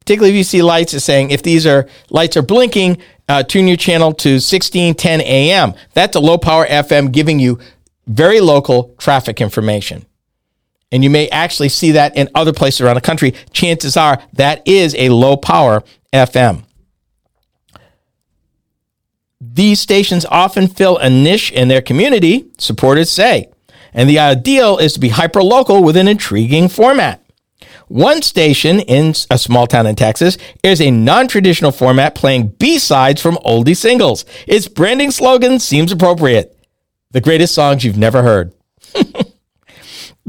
particularly 0.01 0.31
if 0.33 0.37
you 0.37 0.43
see 0.43 0.61
lights 0.61 0.93
is 0.93 1.03
saying 1.03 1.31
if 1.31 1.43
these 1.43 1.65
are 1.65 1.87
lights 2.09 2.35
are 2.35 2.41
blinking, 2.41 2.97
uh, 3.29 3.43
tune 3.43 3.67
your 3.67 3.77
channel 3.77 4.11
to 4.11 4.33
1610 4.33 5.21
AM. 5.21 5.73
That's 5.93 6.15
a 6.15 6.19
low 6.19 6.37
power 6.37 6.65
FM 6.65 7.11
giving 7.11 7.39
you 7.39 7.59
very 8.07 8.41
local 8.41 8.95
traffic 8.97 9.39
information. 9.39 10.05
And 10.91 11.03
you 11.03 11.09
may 11.09 11.29
actually 11.29 11.69
see 11.69 11.91
that 11.91 12.17
in 12.17 12.29
other 12.35 12.53
places 12.53 12.81
around 12.81 12.95
the 12.95 13.01
country. 13.01 13.33
Chances 13.51 13.95
are 13.95 14.21
that 14.33 14.67
is 14.67 14.95
a 14.95 15.09
low 15.09 15.37
power 15.37 15.83
FM. 16.13 16.63
These 19.39 19.79
stations 19.79 20.25
often 20.25 20.67
fill 20.67 20.97
a 20.97 21.09
niche 21.09 21.51
in 21.51 21.67
their 21.67 21.81
community, 21.81 22.45
supporters 22.57 23.09
say. 23.09 23.49
And 23.93 24.09
the 24.09 24.19
ideal 24.19 24.77
is 24.77 24.93
to 24.93 24.99
be 24.99 25.09
hyper 25.09 25.41
local 25.41 25.83
with 25.83 25.97
an 25.97 26.07
intriguing 26.07 26.69
format. 26.69 27.21
One 27.87 28.21
station 28.21 28.79
in 28.79 29.13
a 29.29 29.37
small 29.37 29.67
town 29.67 29.85
in 29.85 29.95
Texas 29.95 30.37
is 30.63 30.79
a 30.79 30.91
non 30.91 31.27
traditional 31.27 31.71
format 31.71 32.15
playing 32.15 32.49
B 32.59 32.79
sides 32.79 33.21
from 33.21 33.35
oldie 33.45 33.75
singles. 33.75 34.23
Its 34.47 34.67
branding 34.69 35.11
slogan 35.11 35.59
seems 35.59 35.91
appropriate 35.91 36.57
the 37.11 37.19
greatest 37.19 37.53
songs 37.53 37.83
you've 37.83 37.97
never 37.97 38.23
heard. 38.23 38.53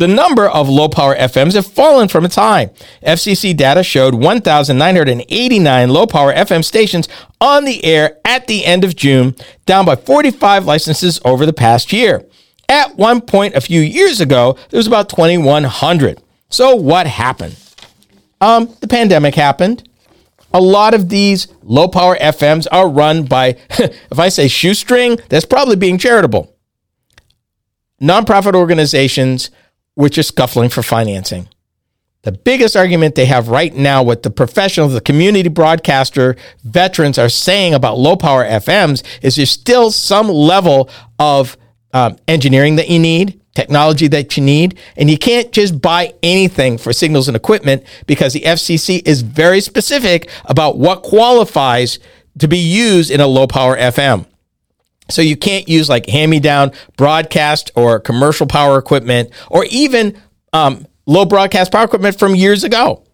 the 0.02 0.08
number 0.08 0.48
of 0.48 0.68
low 0.68 0.88
power 0.88 1.14
FMs 1.14 1.54
have 1.54 1.64
fallen 1.64 2.08
from 2.08 2.24
its 2.24 2.34
high. 2.34 2.66
FCC 3.06 3.56
data 3.56 3.84
showed 3.84 4.16
1,989 4.16 5.88
low 5.90 6.06
power 6.08 6.34
FM 6.34 6.64
stations 6.64 7.08
on 7.40 7.64
the 7.64 7.84
air 7.84 8.18
at 8.24 8.48
the 8.48 8.64
end 8.64 8.82
of 8.82 8.96
June, 8.96 9.36
down 9.64 9.84
by 9.84 9.94
45 9.94 10.66
licenses 10.66 11.20
over 11.24 11.46
the 11.46 11.52
past 11.52 11.92
year. 11.92 12.26
At 12.68 12.96
one 12.96 13.20
point 13.20 13.54
a 13.54 13.60
few 13.60 13.80
years 13.80 14.20
ago, 14.20 14.58
there 14.70 14.78
was 14.78 14.88
about 14.88 15.08
2,100. 15.08 16.20
So 16.48 16.74
what 16.74 17.06
happened? 17.06 17.56
Um, 18.40 18.74
the 18.80 18.88
pandemic 18.88 19.36
happened. 19.36 19.88
A 20.52 20.60
lot 20.60 20.94
of 20.94 21.10
these 21.10 21.46
low 21.62 21.86
power 21.86 22.16
FMs 22.16 22.66
are 22.72 22.88
run 22.88 23.22
by, 23.22 23.56
if 23.70 24.18
I 24.18 24.30
say 24.30 24.48
shoestring, 24.48 25.20
that's 25.28 25.46
probably 25.46 25.76
being 25.76 25.96
charitable. 25.96 26.52
Nonprofit 28.00 28.56
organizations 28.56 29.52
which 29.94 30.18
are 30.18 30.22
scuffling 30.22 30.70
for 30.70 30.82
financing. 30.82 31.48
The 32.22 32.32
biggest 32.32 32.76
argument 32.76 33.16
they 33.16 33.26
have 33.26 33.48
right 33.48 33.74
now, 33.74 34.02
what 34.02 34.22
the 34.22 34.30
professionals, 34.30 34.92
the 34.92 35.00
community 35.00 35.48
broadcaster 35.48 36.36
veterans 36.62 37.18
are 37.18 37.28
saying 37.28 37.74
about 37.74 37.98
low 37.98 38.16
power 38.16 38.44
FMs, 38.44 39.02
is 39.22 39.36
there's 39.36 39.50
still 39.50 39.90
some 39.90 40.28
level 40.28 40.88
of 41.18 41.56
um, 41.92 42.16
engineering 42.28 42.76
that 42.76 42.88
you 42.88 43.00
need 43.00 43.40
technology 43.54 44.08
that 44.08 44.36
you 44.36 44.42
need. 44.42 44.78
And 44.96 45.10
you 45.10 45.18
can't 45.18 45.52
just 45.52 45.80
buy 45.80 46.14
anything 46.22 46.78
for 46.78 46.92
signals 46.92 47.28
and 47.28 47.36
equipment 47.36 47.84
because 48.06 48.32
the 48.32 48.40
FCC 48.40 49.06
is 49.06 49.22
very 49.22 49.60
specific 49.60 50.30
about 50.46 50.78
what 50.78 51.02
qualifies 51.02 51.98
to 52.38 52.48
be 52.48 52.58
used 52.58 53.10
in 53.10 53.20
a 53.20 53.26
low 53.26 53.46
power 53.46 53.76
FM. 53.76 54.26
So 55.12 55.22
you 55.22 55.36
can't 55.36 55.68
use 55.68 55.88
like 55.88 56.06
hand 56.06 56.30
me 56.30 56.40
down 56.40 56.72
broadcast 56.96 57.70
or 57.74 58.00
commercial 58.00 58.46
power 58.46 58.78
equipment 58.78 59.30
or 59.50 59.66
even 59.66 60.20
um, 60.52 60.86
low 61.06 61.24
broadcast 61.24 61.70
power 61.72 61.84
equipment 61.84 62.18
from 62.18 62.34
years 62.34 62.64
ago 62.64 63.04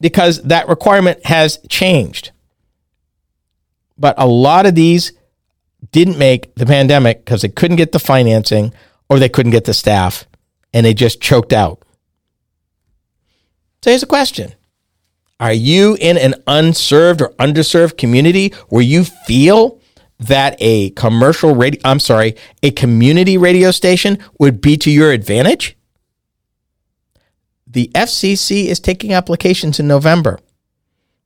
because 0.00 0.42
that 0.42 0.68
requirement 0.68 1.24
has 1.26 1.58
changed. 1.68 2.30
But 3.98 4.14
a 4.18 4.26
lot 4.26 4.66
of 4.66 4.74
these 4.74 5.12
didn't 5.92 6.18
make 6.18 6.54
the 6.54 6.66
pandemic 6.66 7.24
because 7.24 7.42
they 7.42 7.48
couldn't 7.48 7.76
get 7.76 7.92
the 7.92 7.98
financing 7.98 8.72
or 9.08 9.18
they 9.18 9.28
couldn't 9.28 9.52
get 9.52 9.64
the 9.64 9.74
staff 9.74 10.26
and 10.72 10.84
they 10.84 10.94
just 10.94 11.20
choked 11.20 11.52
out. 11.52 11.82
So 13.82 13.90
here's 13.90 14.02
a 14.02 14.06
question 14.06 14.54
Are 15.38 15.52
you 15.52 15.96
in 16.00 16.16
an 16.16 16.34
unserved 16.46 17.20
or 17.20 17.28
underserved 17.38 17.98
community 17.98 18.48
where 18.70 18.82
you 18.82 19.04
feel 19.04 19.78
that 20.28 20.56
a 20.58 20.90
commercial 20.90 21.54
radio, 21.54 21.80
I'm 21.84 22.00
sorry, 22.00 22.36
a 22.62 22.70
community 22.70 23.36
radio 23.36 23.70
station 23.70 24.18
would 24.38 24.60
be 24.60 24.76
to 24.78 24.90
your 24.90 25.12
advantage? 25.12 25.76
The 27.66 27.90
FCC 27.94 28.66
is 28.66 28.80
taking 28.80 29.12
applications 29.12 29.80
in 29.80 29.88
November. 29.88 30.38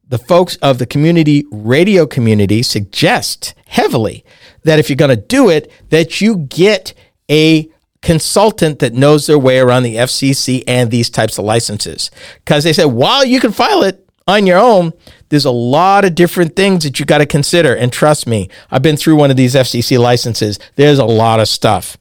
The 0.09 0.19
folks 0.19 0.57
of 0.57 0.79
the 0.79 0.87
community 0.87 1.45
radio 1.51 2.07
community 2.07 2.63
suggest 2.63 3.55
heavily 3.67 4.25
that 4.65 4.79
if 4.79 4.89
you're 4.89 4.97
going 4.97 5.11
to 5.11 5.17
do 5.17 5.51
it, 5.51 5.71
that 5.91 6.21
you 6.21 6.37
get 6.37 6.95
a 7.31 7.69
consultant 8.01 8.79
that 8.79 8.95
knows 8.95 9.27
their 9.27 9.39
way 9.39 9.59
around 9.59 9.83
the 9.83 9.97
FCC 9.97 10.65
and 10.67 10.91
these 10.91 11.11
types 11.11 11.39
of 11.39 11.45
licenses. 11.45 12.11
Because 12.37 12.65
they 12.65 12.73
said, 12.73 12.87
while 12.87 13.25
you 13.25 13.41
can 13.41 13.53
file 13.53 13.83
it 13.83 14.09
on 14.27 14.47
your 14.47 14.59
own, 14.59 14.93
there's 15.29 15.45
a 15.45 15.51
lot 15.51 16.05
of 16.05 16.15
different 16.15 16.57
things 16.57 16.85
that 16.85 16.99
you 16.99 17.07
got 17.07 17.19
to 17.19 17.27
consider. 17.27 17.75
And 17.75 17.93
trust 17.93 18.27
me, 18.27 18.49
I've 18.71 18.83
been 18.83 18.97
through 18.97 19.17
one 19.17 19.31
of 19.31 19.37
these 19.37 19.55
FCC 19.55 19.99
licenses. 19.99 20.59
There's 20.77 20.99
a 20.99 21.05
lot 21.05 21.41
of 21.41 21.49
stuff. 21.49 21.97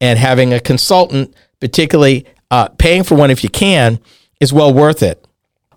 And 0.00 0.18
having 0.18 0.52
a 0.52 0.60
consultant, 0.60 1.34
particularly 1.60 2.26
uh, 2.50 2.68
paying 2.68 3.02
for 3.02 3.14
one 3.14 3.30
if 3.30 3.42
you 3.42 3.50
can, 3.50 3.98
is 4.40 4.52
well 4.52 4.72
worth 4.72 5.02
it. 5.02 5.26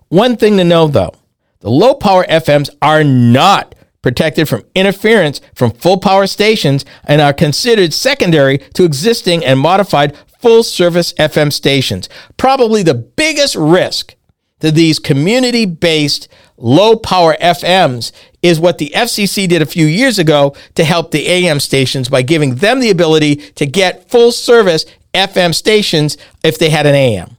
One 0.08 0.36
thing 0.36 0.56
to 0.58 0.64
know 0.64 0.86
though 0.88 1.14
the 1.60 1.70
low 1.70 1.94
power 1.94 2.24
FMs 2.24 2.68
are 2.82 3.04
not 3.04 3.74
protected 4.02 4.48
from 4.48 4.64
interference 4.74 5.40
from 5.54 5.70
full 5.70 5.98
power 5.98 6.26
stations 6.26 6.84
and 7.04 7.20
are 7.20 7.32
considered 7.32 7.94
secondary 7.94 8.58
to 8.58 8.84
existing 8.84 9.44
and 9.44 9.58
modified 9.60 10.16
full 10.40 10.64
service 10.64 11.12
FM 11.14 11.52
stations. 11.52 12.08
Probably 12.36 12.82
the 12.82 12.94
biggest 12.94 13.54
risk 13.54 14.16
to 14.58 14.70
these 14.70 14.98
community 14.98 15.66
based 15.66 16.28
low 16.62 16.96
power 16.96 17.36
FMs 17.40 18.12
is 18.40 18.60
what 18.60 18.78
the 18.78 18.92
FCC 18.94 19.48
did 19.48 19.60
a 19.60 19.66
few 19.66 19.84
years 19.84 20.18
ago 20.18 20.54
to 20.76 20.84
help 20.84 21.10
the 21.10 21.26
AM 21.26 21.60
stations 21.60 22.08
by 22.08 22.22
giving 22.22 22.56
them 22.56 22.80
the 22.80 22.90
ability 22.90 23.36
to 23.36 23.66
get 23.66 24.08
full 24.08 24.32
service 24.32 24.86
FM 25.12 25.54
stations 25.54 26.16
if 26.42 26.58
they 26.58 26.70
had 26.70 26.86
an 26.86 26.94
AM. 26.94 27.36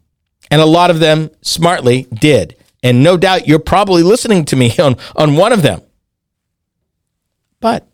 And 0.51 0.61
a 0.61 0.65
lot 0.65 0.91
of 0.91 0.99
them 0.99 1.31
smartly 1.41 2.03
did. 2.13 2.55
And 2.83 3.01
no 3.01 3.17
doubt 3.17 3.47
you're 3.47 3.59
probably 3.59 4.03
listening 4.03 4.45
to 4.45 4.55
me 4.55 4.75
on, 4.79 4.97
on 5.15 5.35
one 5.35 5.53
of 5.53 5.61
them. 5.61 5.81
But 7.59 7.87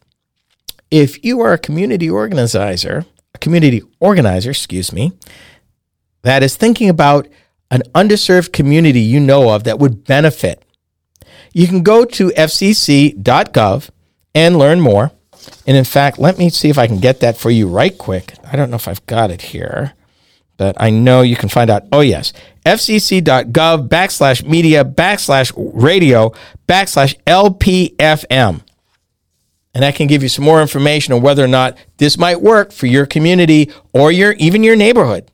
if 0.89 1.23
you 1.23 1.41
are 1.41 1.53
a 1.53 1.59
community 1.59 2.09
organizer, 2.09 3.05
a 3.35 3.37
community 3.37 3.83
organizer, 3.99 4.49
excuse 4.49 4.91
me, 4.91 5.13
that 6.23 6.41
is 6.41 6.55
thinking 6.55 6.89
about 6.89 7.27
an 7.71 7.83
underserved 7.93 8.51
community 8.51 8.99
you 8.99 9.19
know 9.19 9.53
of 9.53 9.63
that 9.65 9.77
would 9.77 10.03
benefit, 10.03 10.65
you 11.53 11.67
can 11.67 11.83
go 11.83 12.05
to 12.05 12.29
fcc.gov 12.29 13.89
and 14.35 14.57
learn 14.57 14.81
more. 14.81 15.11
And 15.65 15.77
in 15.77 15.85
fact, 15.85 16.19
let 16.19 16.37
me 16.37 16.49
see 16.49 16.69
if 16.69 16.77
I 16.77 16.87
can 16.87 16.99
get 16.99 17.21
that 17.21 17.37
for 17.37 17.49
you 17.49 17.67
right 17.67 17.97
quick. 17.97 18.33
I 18.51 18.55
don't 18.55 18.69
know 18.69 18.75
if 18.75 18.87
I've 18.87 19.05
got 19.05 19.31
it 19.31 19.41
here, 19.41 19.93
but 20.57 20.75
I 20.79 20.89
know 20.89 21.21
you 21.21 21.35
can 21.35 21.49
find 21.49 21.69
out. 21.69 21.83
Oh, 21.91 22.01
yes. 22.01 22.33
fcc.gov 22.65 23.87
backslash 23.87 24.45
media 24.45 24.83
backslash 24.83 25.53
radio 25.55 26.31
backslash 26.67 27.15
LPFM. 27.25 28.61
And 29.73 29.83
that 29.83 29.95
can 29.95 30.07
give 30.07 30.23
you 30.23 30.29
some 30.29 30.45
more 30.45 30.61
information 30.61 31.13
on 31.13 31.21
whether 31.21 31.43
or 31.43 31.47
not 31.47 31.77
this 31.97 32.17
might 32.17 32.41
work 32.41 32.71
for 32.71 32.87
your 32.87 33.05
community 33.05 33.71
or 33.93 34.11
your 34.11 34.33
even 34.33 34.63
your 34.63 34.75
neighborhood. 34.75 35.29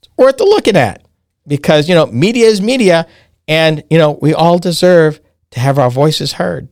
It's 0.00 0.08
worth 0.16 0.40
looking 0.40 0.76
at 0.76 1.02
because 1.46 1.88
you 1.88 1.94
know 1.94 2.06
media 2.06 2.46
is 2.46 2.60
media 2.60 3.06
and 3.46 3.84
you 3.90 3.98
know 3.98 4.18
we 4.22 4.32
all 4.32 4.58
deserve 4.58 5.20
to 5.54 5.60
have 5.60 5.78
our 5.78 5.90
voices 5.90 6.34
heard. 6.34 6.68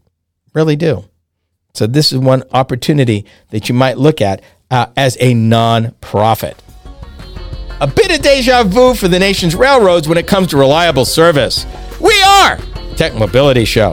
Really 0.55 0.77
do. 0.77 1.05
So 1.75 1.87
this 1.87 2.13
is 2.13 2.19
one 2.19 2.43
opportunity 2.53 3.25
that 3.51 3.69
you 3.69 3.75
might 3.75 3.97
look 3.97 4.21
at 4.21 4.43
uh, 4.71 4.87
as 4.97 5.17
a 5.21 5.33
non-profit. 5.33 6.63
A 7.81 7.87
bit 7.87 8.17
of 8.17 8.23
deja 8.23 8.63
vu 8.65 8.95
for 8.95 9.09
the 9.09 9.19
nation's 9.19 9.57
railroads 9.57 10.07
when 10.07 10.19
it 10.19 10.27
comes 10.27 10.49
to 10.49 10.57
reliable 10.57 11.05
service. 11.05 11.65
We 12.01 12.21
are 12.23 12.59
tech 12.97 13.15
mobility 13.15 13.65
show 13.65 13.93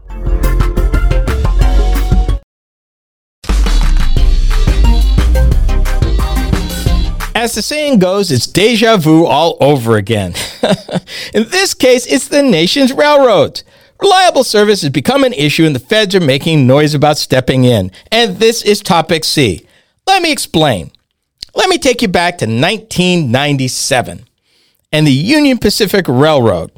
As 7.35 7.55
the 7.55 7.61
saying 7.61 7.99
goes, 7.99 8.31
it's 8.31 8.45
deja 8.45 8.97
vu 8.97 9.25
all 9.25 9.57
over 9.61 9.95
again. 9.95 10.33
in 11.33 11.47
this 11.49 11.73
case, 11.73 12.05
it's 12.05 12.27
the 12.27 12.43
nation's 12.43 12.93
railroads. 12.93 13.63
Reliable 14.01 14.43
service 14.43 14.81
has 14.81 14.89
become 14.89 15.23
an 15.23 15.33
issue, 15.33 15.65
and 15.65 15.75
the 15.75 15.79
feds 15.79 16.15
are 16.15 16.19
making 16.19 16.67
noise 16.67 16.93
about 16.93 17.17
stepping 17.17 17.63
in. 17.63 17.91
And 18.11 18.37
this 18.37 18.63
is 18.63 18.81
topic 18.81 19.23
C. 19.23 19.65
Let 20.07 20.21
me 20.21 20.31
explain. 20.31 20.91
Let 21.55 21.69
me 21.69 21.77
take 21.77 22.01
you 22.01 22.07
back 22.07 22.37
to 22.39 22.45
1997 22.45 24.25
and 24.91 25.07
the 25.07 25.11
Union 25.11 25.57
Pacific 25.57 26.05
Railroad 26.07 26.71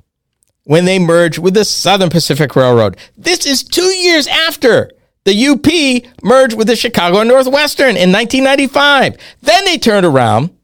when 0.66 0.86
they 0.86 1.00
merged 1.00 1.40
with 1.40 1.54
the 1.54 1.66
Southern 1.66 2.10
Pacific 2.10 2.56
Railroad. 2.56 2.98
This 3.18 3.46
is 3.46 3.64
two 3.64 3.82
years 3.84 4.28
after 4.28 4.92
the 5.26 5.48
UP 5.48 6.24
merged 6.24 6.58
with 6.58 6.68
the 6.68 6.76
Chicago 6.76 7.20
and 7.20 7.30
Northwestern 7.30 7.96
in 7.96 8.12
1995. 8.12 9.18
Then 9.42 9.66
they 9.66 9.78
turned 9.78 10.06
around 10.06 10.56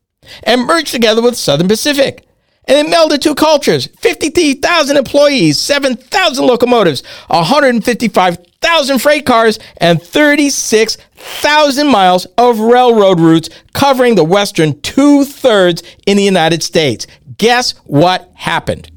and 0.43 0.65
merged 0.65 0.91
together 0.91 1.21
with 1.21 1.35
Southern 1.35 1.67
Pacific. 1.67 2.25
And 2.67 2.87
it 2.87 2.93
melded 2.93 3.21
two 3.21 3.35
cultures 3.35 3.87
53,000 3.99 4.95
employees, 4.95 5.59
7,000 5.59 6.45
locomotives, 6.45 7.03
155,000 7.27 8.99
freight 8.99 9.25
cars, 9.25 9.57
and 9.77 10.01
36,000 10.01 11.87
miles 11.87 12.25
of 12.37 12.59
railroad 12.59 13.19
routes 13.19 13.49
covering 13.73 14.15
the 14.15 14.23
western 14.23 14.79
two 14.81 15.25
thirds 15.25 15.81
in 16.05 16.17
the 16.17 16.23
United 16.23 16.61
States. 16.61 17.07
Guess 17.37 17.71
what 17.85 18.29
happened? 18.35 18.91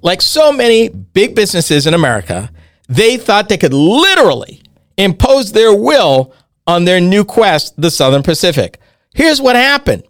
Like 0.00 0.22
so 0.22 0.50
many 0.50 0.88
big 0.88 1.36
businesses 1.36 1.86
in 1.86 1.94
America, 1.94 2.50
they 2.88 3.16
thought 3.16 3.48
they 3.48 3.58
could 3.58 3.74
literally 3.74 4.62
impose 4.96 5.52
their 5.52 5.74
will 5.74 6.34
on 6.66 6.84
their 6.84 7.00
new 7.00 7.24
quest, 7.24 7.80
the 7.80 7.90
Southern 7.90 8.22
Pacific. 8.22 8.78
Here's 9.14 9.40
what 9.40 9.56
happened. 9.56 10.04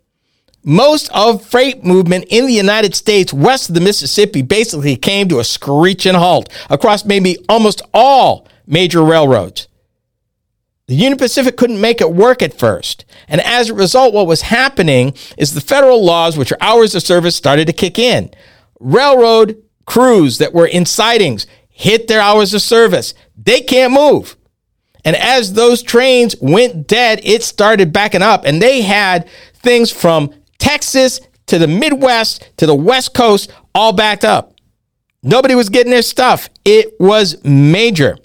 Most 0.65 1.11
of 1.13 1.45
freight 1.45 1.83
movement 1.85 2.27
in 2.29 2.47
the 2.47 2.53
United 2.53 2.95
States 2.95 3.33
west 3.33 3.69
of 3.69 3.75
the 3.75 3.81
Mississippi 3.81 4.43
basically 4.43 4.95
came 4.97 5.29
to 5.29 5.41
a 5.41 5.45
screeching 5.45 6.15
halt 6.15 6.53
across 6.71 7.05
maybe 7.05 7.37
almost 7.49 7.83
all 7.93 8.47
major 8.67 9.03
railroads. 9.03 9.67
The 10.87 10.95
Union 10.95 11.19
Pacific 11.19 11.57
couldn't 11.57 11.81
make 11.81 12.01
it 12.01 12.13
work 12.13 12.43
at 12.43 12.59
first. 12.59 13.05
And 13.27 13.41
as 13.41 13.71
a 13.71 13.75
result, 13.75 14.15
what 14.15 14.27
was 14.27 14.43
happening 14.43 15.15
is 15.37 15.55
the 15.55 15.61
federal 15.61 16.05
laws, 16.05 16.37
which 16.37 16.53
are 16.53 16.59
hours 16.61 16.95
of 16.95 17.03
service, 17.03 17.35
started 17.35 17.67
to 17.67 17.73
kick 17.73 17.99
in. 17.99 18.31
Railroad 18.79 19.63
crews 19.87 20.39
that 20.39 20.53
were 20.53 20.67
in 20.67 20.85
sidings 20.85 21.47
hit 21.83 22.07
their 22.07 22.21
hours 22.21 22.55
of 22.55 22.63
service. 22.63 23.13
They 23.37 23.61
can't 23.61 23.93
move. 23.93 24.37
And 25.05 25.17
as 25.17 25.55
those 25.55 25.83
trains 25.83 26.37
went 26.41 26.87
dead, 26.87 27.21
it 27.25 27.43
started 27.43 27.93
backing 27.93 28.23
up. 28.23 28.45
And 28.45 28.63
they 28.63 28.83
had 28.83 29.29
things 29.55 29.91
from 29.91 30.33
Texas 30.59 31.21
to 31.47 31.59
the 31.59 31.67
Midwest 31.67 32.49
to 32.59 32.67
the 32.67 32.75
West 32.75 33.15
Coast 33.15 33.53
all 33.75 33.93
backed 33.93 34.25
up. 34.25 34.55
Nobody 35.25 35.57
was 35.57 35.71
getting 35.71 35.91
their 35.91 36.03
stuff. 36.03 36.49
It 36.65 36.95
was 37.01 37.43
major. 37.45 38.17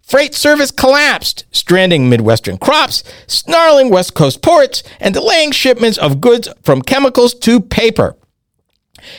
Freight 0.00 0.34
service 0.34 0.70
collapsed, 0.70 1.44
stranding 1.50 2.08
Midwestern 2.08 2.56
crops, 2.56 3.04
snarling 3.26 3.90
West 3.90 4.14
Coast 4.14 4.40
ports, 4.40 4.82
and 5.00 5.12
delaying 5.12 5.50
shipments 5.50 5.98
of 5.98 6.22
goods 6.22 6.48
from 6.62 6.80
chemicals 6.80 7.34
to 7.34 7.60
paper. 7.60 8.16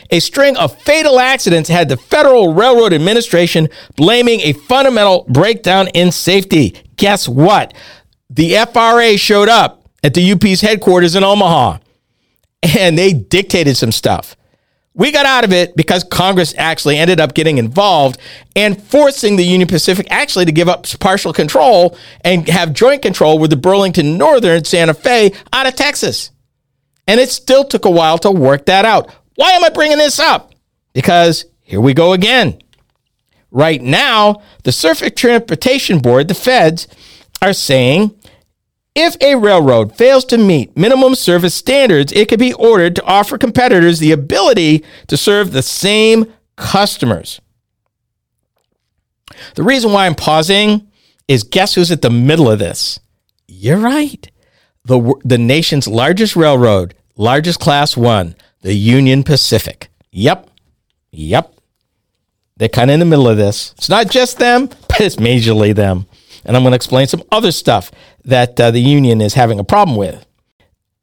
A 0.10 0.20
string 0.20 0.58
of 0.58 0.80
fatal 0.82 1.20
accidents 1.20 1.70
had 1.70 1.90
the 1.90 1.98
Federal 1.98 2.54
Railroad 2.54 2.94
Administration 2.94 3.70
blaming 3.96 4.42
a 4.42 4.54
fundamental 4.54 5.26
breakdown 5.30 5.88
in 5.90 6.12
safety. 6.12 6.76
Guess 6.96 7.28
what? 7.28 7.74
The 8.30 8.56
FRA 8.72 9.18
showed 9.18 9.50
up 9.50 9.90
at 10.04 10.14
the 10.14 10.32
UP's 10.32 10.62
headquarters 10.62 11.16
in 11.16 11.24
Omaha 11.24 11.80
and 12.64 12.98
they 12.98 13.14
dictated 13.14 13.78
some 13.78 13.92
stuff. 13.92 14.36
We 14.94 15.12
got 15.12 15.28
out 15.28 15.44
of 15.44 15.54
it 15.54 15.76
because 15.76 16.04
Congress 16.04 16.56
actually 16.58 16.98
ended 16.98 17.20
up 17.20 17.36
getting 17.36 17.60
involved 17.60 18.20
and 18.56 18.82
forcing 18.82 19.36
the 19.36 19.44
Union 19.44 19.68
Pacific 19.68 20.08
actually 20.10 20.46
to 20.46 20.52
give 20.52 20.68
up 20.68 20.88
partial 21.00 21.34
control 21.34 21.96
and 22.22 22.48
have 22.50 22.74
joint 22.74 23.04
control 23.04 23.38
with 23.38 23.52
the 23.52 23.58
Burlington 23.58 24.18
Northern 24.18 24.64
Santa 24.64 24.96
Fe 24.96 25.34
out 25.54 25.68
of 25.68 25.76
Texas. 25.76 26.32
And 27.08 27.20
it 27.20 27.30
still 27.30 27.64
took 27.64 27.86
a 27.86 27.92
while 27.92 28.18
to 28.20 28.32
work 28.32 28.66
that 28.66 28.86
out. 28.86 29.14
Why 29.38 29.52
am 29.52 29.64
I 29.64 29.70
bringing 29.70 30.00
this 30.00 30.18
up? 30.20 30.52
Because 30.94 31.46
here 31.62 31.80
we 31.80 31.94
go 31.94 32.14
again. 32.14 32.60
Right 33.52 33.80
now, 33.80 34.42
the 34.64 34.72
Surface 34.72 35.12
Transportation 35.16 36.00
Board, 36.00 36.28
the 36.28 36.34
feds, 36.34 36.88
are 37.40 37.54
saying 37.54 38.16
if 38.96 39.16
a 39.22 39.36
railroad 39.36 39.96
fails 39.96 40.26
to 40.26 40.40
meet 40.40 40.76
minimum 40.76 41.14
service 41.14 41.54
standards, 41.54 42.12
it 42.14 42.30
could 42.30 42.40
be 42.40 42.54
ordered 42.54 42.96
to 42.96 43.06
offer 43.06 43.38
competitors 43.38 44.00
the 44.00 44.12
ability 44.12 44.84
to 45.06 45.16
serve 45.16 45.52
the 45.52 45.62
same 45.62 46.34
customers. 46.56 47.40
The 49.54 49.62
reason 49.62 49.92
why 49.92 50.08
I'm 50.08 50.16
pausing 50.16 50.92
is 51.28 51.44
guess 51.44 51.76
who's 51.76 51.92
at 51.92 52.02
the 52.02 52.10
middle 52.10 52.50
of 52.50 52.58
this? 52.58 53.00
You're 53.48 53.78
right. 53.78 54.28
The, 54.86 55.14
the 55.24 55.38
nation's 55.38 55.88
largest 55.88 56.36
railroad, 56.36 56.96
largest 57.16 57.60
class 57.60 57.96
one, 57.96 58.36
the 58.68 58.76
Union 58.76 59.24
Pacific. 59.24 59.88
Yep. 60.12 60.50
Yep. 61.12 61.54
They're 62.58 62.68
kind 62.68 62.92
of 62.92 62.96
in 62.96 63.00
the 63.00 63.06
middle 63.06 63.30
of 63.30 63.38
this. 63.38 63.74
It's 63.78 63.88
not 63.88 64.12
just 64.12 64.40
them, 64.40 64.68
but 64.90 65.00
it's 65.00 65.16
majorly 65.16 65.74
them. 65.74 66.06
And 66.44 66.58
I'm 66.58 66.64
going 66.64 66.74
to 66.74 66.76
explain 66.76 67.08
some 67.08 67.24
other 67.32 67.54
stuff 67.54 67.92
that 68.26 68.60
uh, 68.60 68.72
the 68.72 68.82
union 68.82 69.22
is 69.22 69.36
having 69.36 69.58
a 69.58 69.64
problem 69.64 69.96
with. 69.96 70.26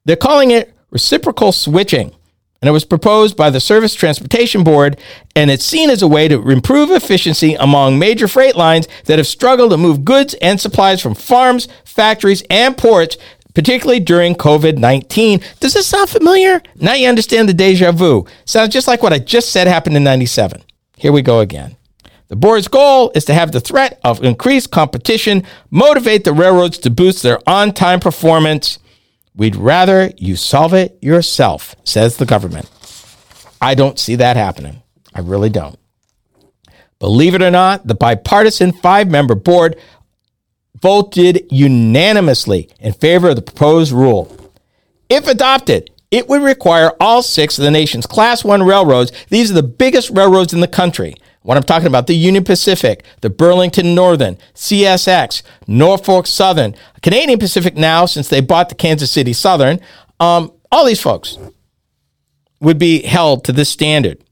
They're 0.05 0.15
calling 0.15 0.51
it 0.51 0.75
reciprocal 0.91 1.53
switching. 1.53 2.15
And 2.61 2.69
it 2.69 2.73
was 2.73 2.85
proposed 2.85 3.35
by 3.35 3.49
the 3.49 3.61
Surface 3.61 3.95
Transportation 3.95 4.63
Board, 4.63 4.99
and 5.35 5.51
it's 5.51 5.65
seen 5.65 5.89
as 5.89 6.03
a 6.03 6.09
way 6.09 6.29
to 6.29 6.51
improve 6.51 6.91
efficiency 6.91 7.55
among 7.55 7.99
major 7.99 8.29
freight 8.29 8.57
lines 8.57 8.89
that 9.07 9.19
have 9.19 9.27
struggled 9.27 9.71
to 9.71 9.79
move 9.79 10.05
goods 10.05 10.35
and 10.43 10.61
supplies 10.61 11.01
from 11.01 11.15
farms, 11.15 11.69
factories, 11.85 12.43
and 12.51 12.77
ports, 12.77 13.17
particularly 13.55 14.01
during 14.01 14.35
COVID 14.35 14.79
19. 14.79 15.41
Does 15.61 15.75
this 15.75 15.87
sound 15.87 16.11
familiar? 16.11 16.63
Now 16.77 16.95
you 16.95 17.09
understand 17.09 17.49
the 17.49 17.55
deja 17.55 17.93
vu. 17.93 18.27
Sounds 18.45 18.73
just 18.73 18.89
like 18.89 19.03
what 19.03 19.13
I 19.13 19.19
just 19.19 19.51
said 19.51 19.67
happened 19.67 19.97
in 19.97 20.05
97. 20.05 20.63
Here 20.97 21.13
we 21.13 21.23
go 21.23 21.41
again. 21.41 21.77
The 22.29 22.37
board's 22.37 22.69
goal 22.69 23.13
is 23.15 23.25
to 23.27 23.35
have 23.35 23.53
the 23.53 23.61
threat 23.61 24.01
of 24.03 24.25
increased 24.25 24.71
competition 24.71 25.45
motivate 25.71 26.25
the 26.25 26.33
railroads 26.33 26.79
to 26.79 26.91
boost 26.91 27.23
their 27.23 27.39
on 27.49 27.73
time 27.73 28.01
performance. 28.01 28.79
We'd 29.37 29.57
rather 29.57 30.11
you 30.17 30.37
solve 30.37 30.75
it 30.75 30.99
yourself, 31.03 31.75
says 31.85 32.17
the 32.17 32.27
government. 32.27 32.71
I 33.61 33.75
don't 33.75 33.99
see 33.99 34.17
that 34.17 34.37
happening. 34.37 34.83
I 35.15 35.21
really 35.21 35.51
don't. 35.51 35.79
Believe 36.99 37.35
it 37.35 37.43
or 37.43 37.51
not, 37.51 37.87
the 37.87 37.95
bipartisan 37.95 38.73
five 38.73 39.11
member 39.11 39.35
board 39.35 39.77
voted 40.85 41.47
unanimously 41.51 42.69
in 42.79 42.93
favor 42.93 43.31
of 43.31 43.37
the 43.37 43.41
proposed 43.41 43.91
rule. 43.91 44.31
If 45.09 45.27
adopted, 45.27 45.91
it 46.11 46.29
would 46.29 46.43
require 46.43 46.93
all 47.01 47.23
six 47.23 47.57
of 47.57 47.65
the 47.65 47.71
nation's 47.71 48.05
Class 48.07 48.45
1 48.45 48.63
railroads, 48.63 49.11
these 49.31 49.51
are 49.51 49.55
the 49.55 49.63
biggest 49.63 50.11
railroads 50.11 50.53
in 50.53 50.61
the 50.61 50.69
country, 50.69 51.15
what 51.41 51.57
I'm 51.57 51.63
talking 51.63 51.87
about, 51.87 52.07
the 52.07 52.15
Union 52.15 52.45
Pacific, 52.45 53.03
the 53.23 53.31
Burlington 53.31 53.95
Northern, 53.95 54.37
CSX, 54.55 55.43
Norfolk 55.67 56.27
Southern, 56.27 56.75
Canadian 57.01 57.39
Pacific 57.39 57.77
now, 57.77 58.05
since 58.05 58.29
they 58.29 58.43
bought 58.43 58.69
the 58.69 58.75
Kansas 58.75 59.11
City 59.11 59.33
Southern, 59.33 59.81
um, 60.21 60.53
all 60.71 60.85
these 60.85 61.01
folks 61.01 61.39
would 62.61 62.79
be 62.79 63.01
held 63.01 63.43
to 63.45 63.53
this 63.53 63.71
standard. 63.71 64.23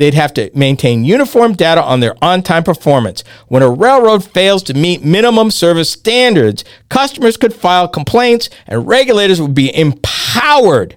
They'd 0.00 0.14
have 0.14 0.32
to 0.32 0.50
maintain 0.54 1.04
uniform 1.04 1.52
data 1.52 1.82
on 1.82 2.00
their 2.00 2.14
on 2.24 2.42
time 2.42 2.64
performance. 2.64 3.22
When 3.48 3.62
a 3.62 3.68
railroad 3.68 4.24
fails 4.24 4.62
to 4.62 4.72
meet 4.72 5.04
minimum 5.04 5.50
service 5.50 5.90
standards, 5.90 6.64
customers 6.88 7.36
could 7.36 7.52
file 7.52 7.86
complaints 7.86 8.48
and 8.66 8.88
regulators 8.88 9.42
would 9.42 9.54
be 9.54 9.76
empowered 9.76 10.96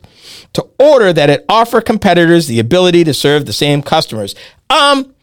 to 0.53 0.65
order 0.79 1.11
that 1.11 1.29
it 1.29 1.43
offer 1.49 1.81
competitors 1.81 2.47
the 2.47 2.61
ability 2.61 3.03
to 3.03 3.13
serve 3.13 3.45
the 3.45 3.51
same 3.51 3.81
customers. 3.81 4.35
Um, 4.69 5.13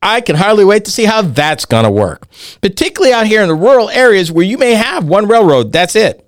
I 0.00 0.22
can 0.22 0.36
hardly 0.36 0.64
wait 0.64 0.86
to 0.86 0.90
see 0.90 1.04
how 1.04 1.20
that's 1.20 1.66
going 1.66 1.84
to 1.84 1.90
work, 1.90 2.28
particularly 2.62 3.12
out 3.12 3.26
here 3.26 3.42
in 3.42 3.48
the 3.48 3.54
rural 3.54 3.90
areas 3.90 4.32
where 4.32 4.46
you 4.46 4.56
may 4.56 4.72
have 4.72 5.04
one 5.04 5.28
railroad. 5.28 5.70
That's 5.70 5.96
it, 5.96 6.26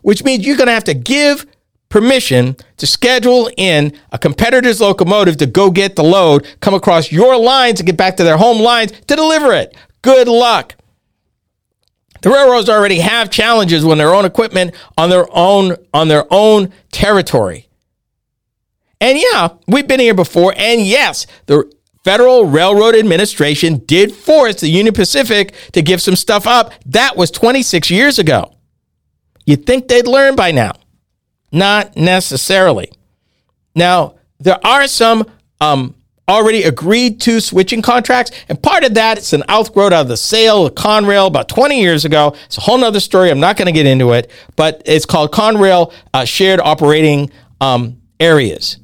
which 0.00 0.24
means 0.24 0.44
you're 0.44 0.56
going 0.56 0.66
to 0.66 0.72
have 0.74 0.82
to 0.84 0.94
give 0.94 1.46
permission 1.92 2.56
to 2.78 2.86
schedule 2.86 3.50
in 3.58 3.92
a 4.12 4.18
competitor's 4.18 4.80
locomotive 4.80 5.36
to 5.36 5.46
go 5.46 5.70
get 5.70 5.94
the 5.94 6.02
load, 6.02 6.48
come 6.60 6.72
across 6.72 7.12
your 7.12 7.36
lines 7.36 7.78
and 7.78 7.86
get 7.86 7.98
back 7.98 8.16
to 8.16 8.24
their 8.24 8.38
home 8.38 8.60
lines 8.60 8.92
to 8.92 9.14
deliver 9.14 9.52
it. 9.52 9.76
Good 10.00 10.26
luck. 10.26 10.74
The 12.22 12.30
railroads 12.30 12.70
already 12.70 13.00
have 13.00 13.30
challenges 13.30 13.84
when 13.84 13.98
their 13.98 14.14
own 14.14 14.24
equipment 14.24 14.74
on 14.96 15.10
their 15.10 15.26
own 15.30 15.76
on 15.92 16.08
their 16.08 16.24
own 16.30 16.72
territory. 16.92 17.68
And 18.98 19.18
yeah, 19.18 19.48
we've 19.66 19.86
been 19.86 20.00
here 20.00 20.14
before. 20.14 20.54
And 20.56 20.80
yes, 20.80 21.26
the 21.44 21.70
Federal 22.04 22.46
Railroad 22.46 22.94
Administration 22.94 23.78
did 23.84 24.12
force 24.12 24.60
the 24.60 24.68
Union 24.68 24.94
Pacific 24.94 25.52
to 25.72 25.82
give 25.82 26.00
some 26.00 26.16
stuff 26.16 26.46
up. 26.46 26.72
That 26.86 27.16
was 27.16 27.30
26 27.30 27.90
years 27.90 28.18
ago. 28.18 28.54
You'd 29.44 29.66
think 29.66 29.88
they'd 29.88 30.06
learn 30.06 30.36
by 30.36 30.52
now. 30.52 30.72
Not 31.52 31.96
necessarily. 31.96 32.90
Now, 33.74 34.14
there 34.40 34.58
are 34.66 34.88
some 34.88 35.30
um, 35.60 35.94
already 36.28 36.62
agreed 36.62 37.20
to 37.22 37.40
switching 37.40 37.82
contracts, 37.82 38.32
and 38.48 38.60
part 38.60 38.84
of 38.84 38.94
that 38.94 39.18
is 39.18 39.32
an 39.32 39.44
outgrowth 39.48 39.92
out 39.92 40.02
of 40.02 40.08
the 40.08 40.16
sale 40.16 40.66
of 40.66 40.74
Conrail 40.74 41.26
about 41.26 41.48
20 41.48 41.80
years 41.80 42.04
ago. 42.04 42.34
It's 42.46 42.58
a 42.58 42.62
whole 42.62 42.78
nother 42.78 43.00
story. 43.00 43.30
I'm 43.30 43.40
not 43.40 43.56
going 43.56 43.66
to 43.66 43.72
get 43.72 43.86
into 43.86 44.12
it, 44.12 44.30
but 44.56 44.82
it's 44.86 45.06
called 45.06 45.30
Conrail 45.30 45.92
uh, 46.14 46.24
Shared 46.24 46.60
Operating 46.60 47.30
um, 47.60 48.00
Areas 48.18 48.78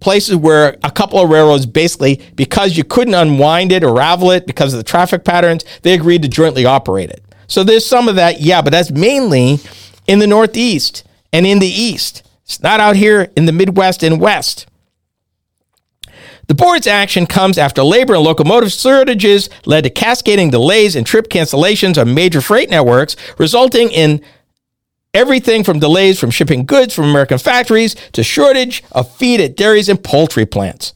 places 0.00 0.36
where 0.36 0.76
a 0.84 0.90
couple 0.90 1.20
of 1.20 1.30
railroads 1.30 1.66
basically, 1.66 2.20
because 2.34 2.76
you 2.76 2.84
couldn't 2.84 3.14
unwind 3.14 3.72
it 3.72 3.82
or 3.82 3.94
ravel 3.94 4.30
it 4.30 4.46
because 4.46 4.72
of 4.72 4.78
the 4.78 4.84
traffic 4.84 5.24
patterns, 5.24 5.64
they 5.82 5.94
agreed 5.94 6.22
to 6.22 6.28
jointly 6.28 6.64
operate 6.64 7.10
it. 7.10 7.24
So 7.46 7.64
there's 7.64 7.84
some 7.84 8.08
of 8.08 8.16
that, 8.16 8.40
yeah, 8.40 8.62
but 8.62 8.70
that's 8.70 8.90
mainly 8.90 9.58
in 10.06 10.18
the 10.18 10.26
Northeast 10.26 11.04
and 11.32 11.46
in 11.46 11.58
the 11.58 11.66
East. 11.66 12.26
It's 12.44 12.62
not 12.62 12.80
out 12.80 12.96
here 12.96 13.30
in 13.36 13.46
the 13.46 13.52
Midwest 13.52 14.02
and 14.02 14.20
West. 14.20 14.66
The 16.46 16.54
board's 16.54 16.86
action 16.86 17.26
comes 17.26 17.58
after 17.58 17.82
labor 17.82 18.14
and 18.14 18.24
locomotive 18.24 18.72
shortages 18.72 19.50
led 19.66 19.84
to 19.84 19.90
cascading 19.90 20.50
delays 20.50 20.96
and 20.96 21.06
trip 21.06 21.28
cancellations 21.28 22.00
on 22.00 22.14
major 22.14 22.40
freight 22.40 22.70
networks, 22.70 23.16
resulting 23.38 23.90
in 23.90 24.22
Everything 25.14 25.64
from 25.64 25.78
delays 25.78 26.18
from 26.18 26.30
shipping 26.30 26.66
goods 26.66 26.94
from 26.94 27.06
American 27.06 27.38
factories 27.38 27.94
to 28.12 28.22
shortage 28.22 28.84
of 28.92 29.10
feed 29.16 29.40
at 29.40 29.56
dairies 29.56 29.88
and 29.88 30.02
poultry 30.02 30.44
plants. 30.44 30.92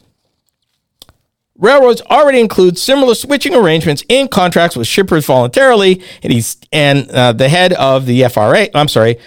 Railroads 1.56 2.02
already 2.02 2.38
include 2.38 2.76
similar 2.76 3.14
switching 3.14 3.54
arrangements 3.54 4.04
in 4.08 4.28
contracts 4.28 4.76
with 4.76 4.86
shippers 4.86 5.24
voluntarily, 5.24 6.02
and 6.22 6.32
he's 6.32 6.58
and 6.70 7.10
uh, 7.10 7.32
the 7.32 7.48
head 7.48 7.72
of 7.72 8.04
the 8.04 8.28
FRA, 8.28 8.68
I'm 8.74 8.88
sorry, 8.88 9.18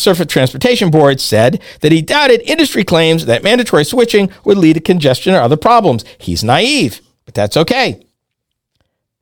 Surface 0.00 0.26
Transportation 0.26 0.90
Board 0.90 1.20
said 1.20 1.62
that 1.80 1.92
he 1.92 2.02
doubted 2.02 2.40
industry 2.42 2.84
claims 2.84 3.26
that 3.26 3.42
mandatory 3.44 3.84
switching 3.84 4.30
would 4.44 4.58
lead 4.58 4.74
to 4.74 4.80
congestion 4.80 5.34
or 5.34 5.40
other 5.40 5.56
problems. 5.56 6.04
He's 6.18 6.42
naive, 6.42 7.00
but 7.24 7.34
that's 7.34 7.56
okay. 7.56 8.04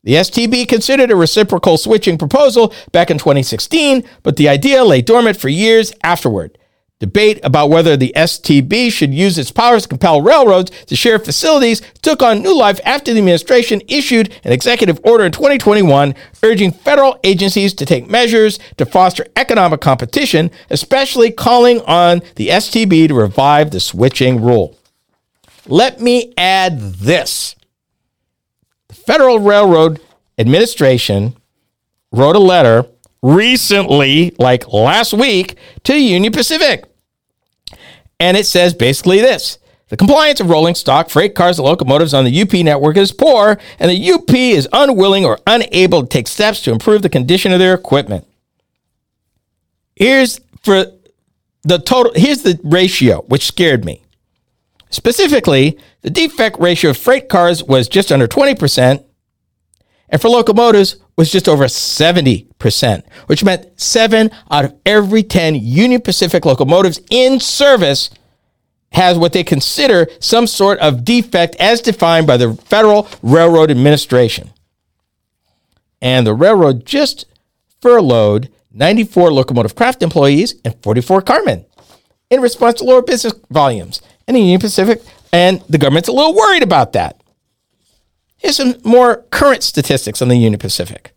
The 0.05 0.15
STB 0.15 0.69
considered 0.69 1.11
a 1.11 1.17
reciprocal 1.17 1.77
switching 1.77 2.17
proposal 2.17 2.73
back 2.93 3.11
in 3.11 3.19
2016, 3.19 4.05
but 4.23 4.37
the 4.37 4.49
idea 4.49 4.85
lay 4.85 5.03
dormant 5.03 5.37
for 5.37 5.49
years 5.49 5.93
afterward. 6.03 6.57
Debate 7.01 7.39
about 7.45 7.71
whether 7.71 7.97
the 7.97 8.13
STB 8.17 8.91
should 8.91 9.15
use 9.15 9.39
its 9.39 9.53
powers 9.53 9.85
to 9.85 9.89
compel 9.89 10.21
railroads 10.21 10.73
to 10.87 10.97
share 10.97 11.21
facilities 11.21 11.81
took 12.03 12.23
on 12.23 12.43
new 12.43 12.57
life 12.57 12.81
after 12.85 13.13
the 13.13 13.21
administration 13.21 13.81
issued 13.87 14.35
an 14.43 14.51
executive 14.51 14.99
order 15.05 15.25
in 15.25 15.31
2021 15.31 16.13
urging 16.43 16.73
federal 16.73 17.17
agencies 17.23 17.73
to 17.75 17.87
take 17.87 18.11
measures 18.11 18.59
to 18.79 18.85
foster 18.85 19.25
economic 19.37 19.81
competition, 19.81 20.51
especially 20.71 21.31
calling 21.31 21.81
on 21.83 22.21
the 22.35 22.49
STB 22.49 23.07
to 23.07 23.15
revive 23.15 23.71
the 23.71 23.79
switching 23.79 24.43
rule. 24.43 24.77
Let 25.69 26.01
me 26.01 26.35
add 26.37 26.81
this 26.81 27.55
the 28.89 28.95
Federal 28.95 29.39
Railroad 29.39 30.01
Administration 30.37 31.37
wrote 32.11 32.35
a 32.35 32.41
letter 32.41 32.87
recently, 33.23 34.35
like 34.39 34.73
last 34.73 35.13
week, 35.13 35.57
to 35.85 36.01
Union 36.01 36.33
Pacific. 36.33 36.85
And 38.21 38.37
it 38.37 38.47
says 38.47 38.75
basically 38.75 39.21
this 39.21 39.59
the 39.89 39.97
compliance 39.97 40.41
of 40.41 40.51
rolling 40.51 40.75
stock, 40.75 41.09
freight 41.09 41.35
cars, 41.35 41.59
and 41.59 41.67
locomotives 41.67 42.13
on 42.13 42.25
the 42.25 42.43
UP 42.43 42.53
network 42.53 42.97
is 42.99 43.11
poor, 43.11 43.59
and 43.79 43.91
the 43.91 44.13
UP 44.13 44.31
is 44.35 44.69
unwilling 44.73 45.25
or 45.25 45.39
unable 45.47 46.03
to 46.03 46.09
take 46.09 46.29
steps 46.29 46.61
to 46.63 46.73
improve 46.73 47.03
the 47.03 47.09
condition 47.09 47.53
of 47.53 47.59
their 47.59 47.75
equipment. 47.75 48.27
Here's 49.97 50.41
for 50.63 50.87
the 51.63 51.79
total, 51.79 52.13
here's 52.15 52.43
the 52.43 52.61
ratio, 52.63 53.23
which 53.23 53.47
scared 53.47 53.85
me. 53.85 54.03
Specifically, 54.91 55.79
the 56.03 56.11
defect 56.11 56.59
ratio 56.61 56.91
of 56.91 56.99
freight 56.99 57.29
cars 57.29 57.65
was 57.65 57.89
just 57.89 58.13
under 58.13 58.29
20%, 58.29 59.05
and 60.11 60.21
for 60.21 60.29
locomotives 60.29 60.97
was 61.19 61.33
just 61.33 61.49
over 61.49 61.65
70%, 61.65 63.03
which 63.27 63.43
meant 63.43 63.69
seven 63.79 64.31
out 64.53 64.65
of 64.65 64.75
every 64.87 65.25
10 65.25 65.57
Union 65.57 66.01
Pacific 66.01 66.47
locomotives 66.47 67.01
in 67.11 67.41
service 67.41 68.09
has 68.93 69.19
what 69.19 69.33
they 69.33 69.43
consider 69.43 70.07
some 70.21 70.47
sort 70.47 70.79
of 70.79 71.05
defect 71.05 71.57
as 71.57 71.81
defined 71.81 72.29
by 72.29 72.37
the 72.37 72.55
Federal 72.55 73.09
Railroad 73.21 73.69
Administration. 73.71 74.51
And 76.01 76.25
the 76.25 76.35
railroad 76.35 76.87
just 76.87 77.27
furloughed 77.83 78.49
94 78.73 79.33
locomotive 79.33 79.75
craft 79.75 80.05
employees 80.05 80.55
and 80.65 80.81
44 80.85 81.23
carmen 81.23 81.67
in 82.31 82.41
response 82.41 82.79
to 82.79 82.85
lower 82.85 83.03
business 83.03 83.35
volumes. 83.51 84.01
And 84.29 84.37
the 84.37 84.41
Union 84.41 84.61
Pacific 84.61 85.03
and 85.33 85.63
the 85.69 85.79
government's 85.79 86.09
a 86.09 86.13
little 86.13 86.35
worried 86.35 86.63
about 86.63 86.93
that. 86.93 87.18
Here's 88.39 88.57
some 88.57 88.77
more 88.85 89.25
current 89.31 89.63
statistics 89.63 90.23
on 90.23 90.29
the 90.29 90.37
Union 90.37 90.59
Pacific. 90.59 91.13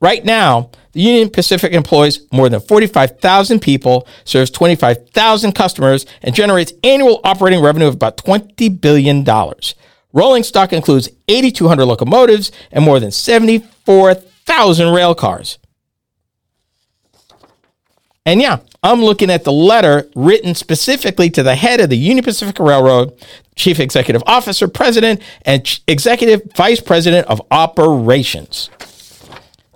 Right 0.00 0.24
now, 0.24 0.70
the 0.92 1.00
Union 1.00 1.30
Pacific 1.30 1.72
employs 1.72 2.20
more 2.32 2.48
than 2.48 2.60
45,000 2.60 3.60
people, 3.60 4.06
serves 4.24 4.50
25,000 4.50 5.52
customers, 5.52 6.06
and 6.22 6.34
generates 6.34 6.72
annual 6.84 7.20
operating 7.24 7.62
revenue 7.62 7.86
of 7.86 7.94
about 7.94 8.16
$20 8.18 8.80
billion. 8.80 9.24
Rolling 10.12 10.42
stock 10.42 10.72
includes 10.72 11.08
8,200 11.28 11.84
locomotives 11.84 12.52
and 12.70 12.84
more 12.84 13.00
than 13.00 13.10
74,000 13.10 14.94
rail 14.94 15.14
cars. 15.14 15.58
And 18.24 18.40
yeah, 18.40 18.58
I'm 18.86 19.02
looking 19.02 19.30
at 19.30 19.42
the 19.42 19.52
letter 19.52 20.08
written 20.14 20.54
specifically 20.54 21.28
to 21.30 21.42
the 21.42 21.56
head 21.56 21.80
of 21.80 21.90
the 21.90 21.98
Union 21.98 22.24
Pacific 22.24 22.58
Railroad, 22.60 23.12
Chief 23.56 23.80
Executive 23.80 24.22
Officer, 24.26 24.68
President, 24.68 25.20
and 25.42 25.80
Executive 25.88 26.42
Vice 26.54 26.80
President 26.80 27.26
of 27.26 27.42
Operations. 27.50 28.70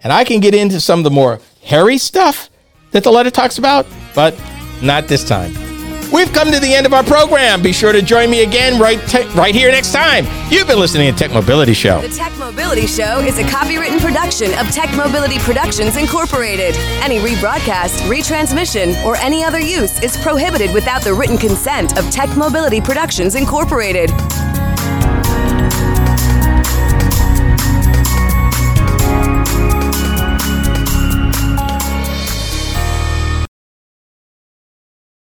And 0.05 0.13
I 0.13 0.23
can 0.23 0.39
get 0.39 0.55
into 0.55 0.81
some 0.81 1.01
of 1.01 1.05
the 1.05 1.11
more 1.11 1.41
hairy 1.61 1.99
stuff 1.99 2.51
that 2.93 3.03
the 3.03 3.11
letter 3.11 3.31
talks 3.31 3.59
about, 3.59 3.85
but 4.15 4.41
not 4.81 5.09
this 5.09 5.27
time. 5.27 5.70
We've 6.13 6.33
come 6.33 6.51
to 6.51 6.59
the 6.59 6.75
end 6.75 6.87
of 6.87 6.93
our 6.93 7.05
program. 7.05 7.63
Be 7.63 7.73
sure 7.73 7.93
to 7.93 8.03
join 8.03 8.31
me 8.31 8.43
again 8.43 8.81
right, 8.81 8.99
te- 9.09 9.27
right 9.29 9.55
here 9.55 9.71
next 9.71 9.93
time. 9.93 10.27
You've 10.51 10.67
been 10.67 10.81
listening 10.81 11.13
to 11.13 11.17
Tech 11.17 11.31
Mobility 11.33 11.73
Show. 11.73 12.01
The 12.01 12.09
Tech 12.09 12.37
Mobility 12.37 12.87
Show 12.89 13.21
is 13.21 13.39
a 13.39 13.45
copywritten 13.45 14.01
production 14.01 14.53
of 14.59 14.69
Tech 14.73 14.93
Mobility 14.97 15.39
Productions 15.39 15.97
Incorporated. 15.97 16.75
Any 17.01 17.21
rebroadcast, 17.21 18.01
retransmission, 18.11 19.03
or 19.05 19.17
any 19.17 19.45
other 19.45 19.61
use 19.61 20.01
is 20.03 20.17
prohibited 20.17 20.75
without 20.75 21.03
the 21.03 21.15
written 21.15 21.39
consent 21.39 21.97
of 21.97 22.11
Tech 22.11 22.37
Mobility 22.37 22.81
Productions 22.81 23.37
Incorporated. 23.37 24.11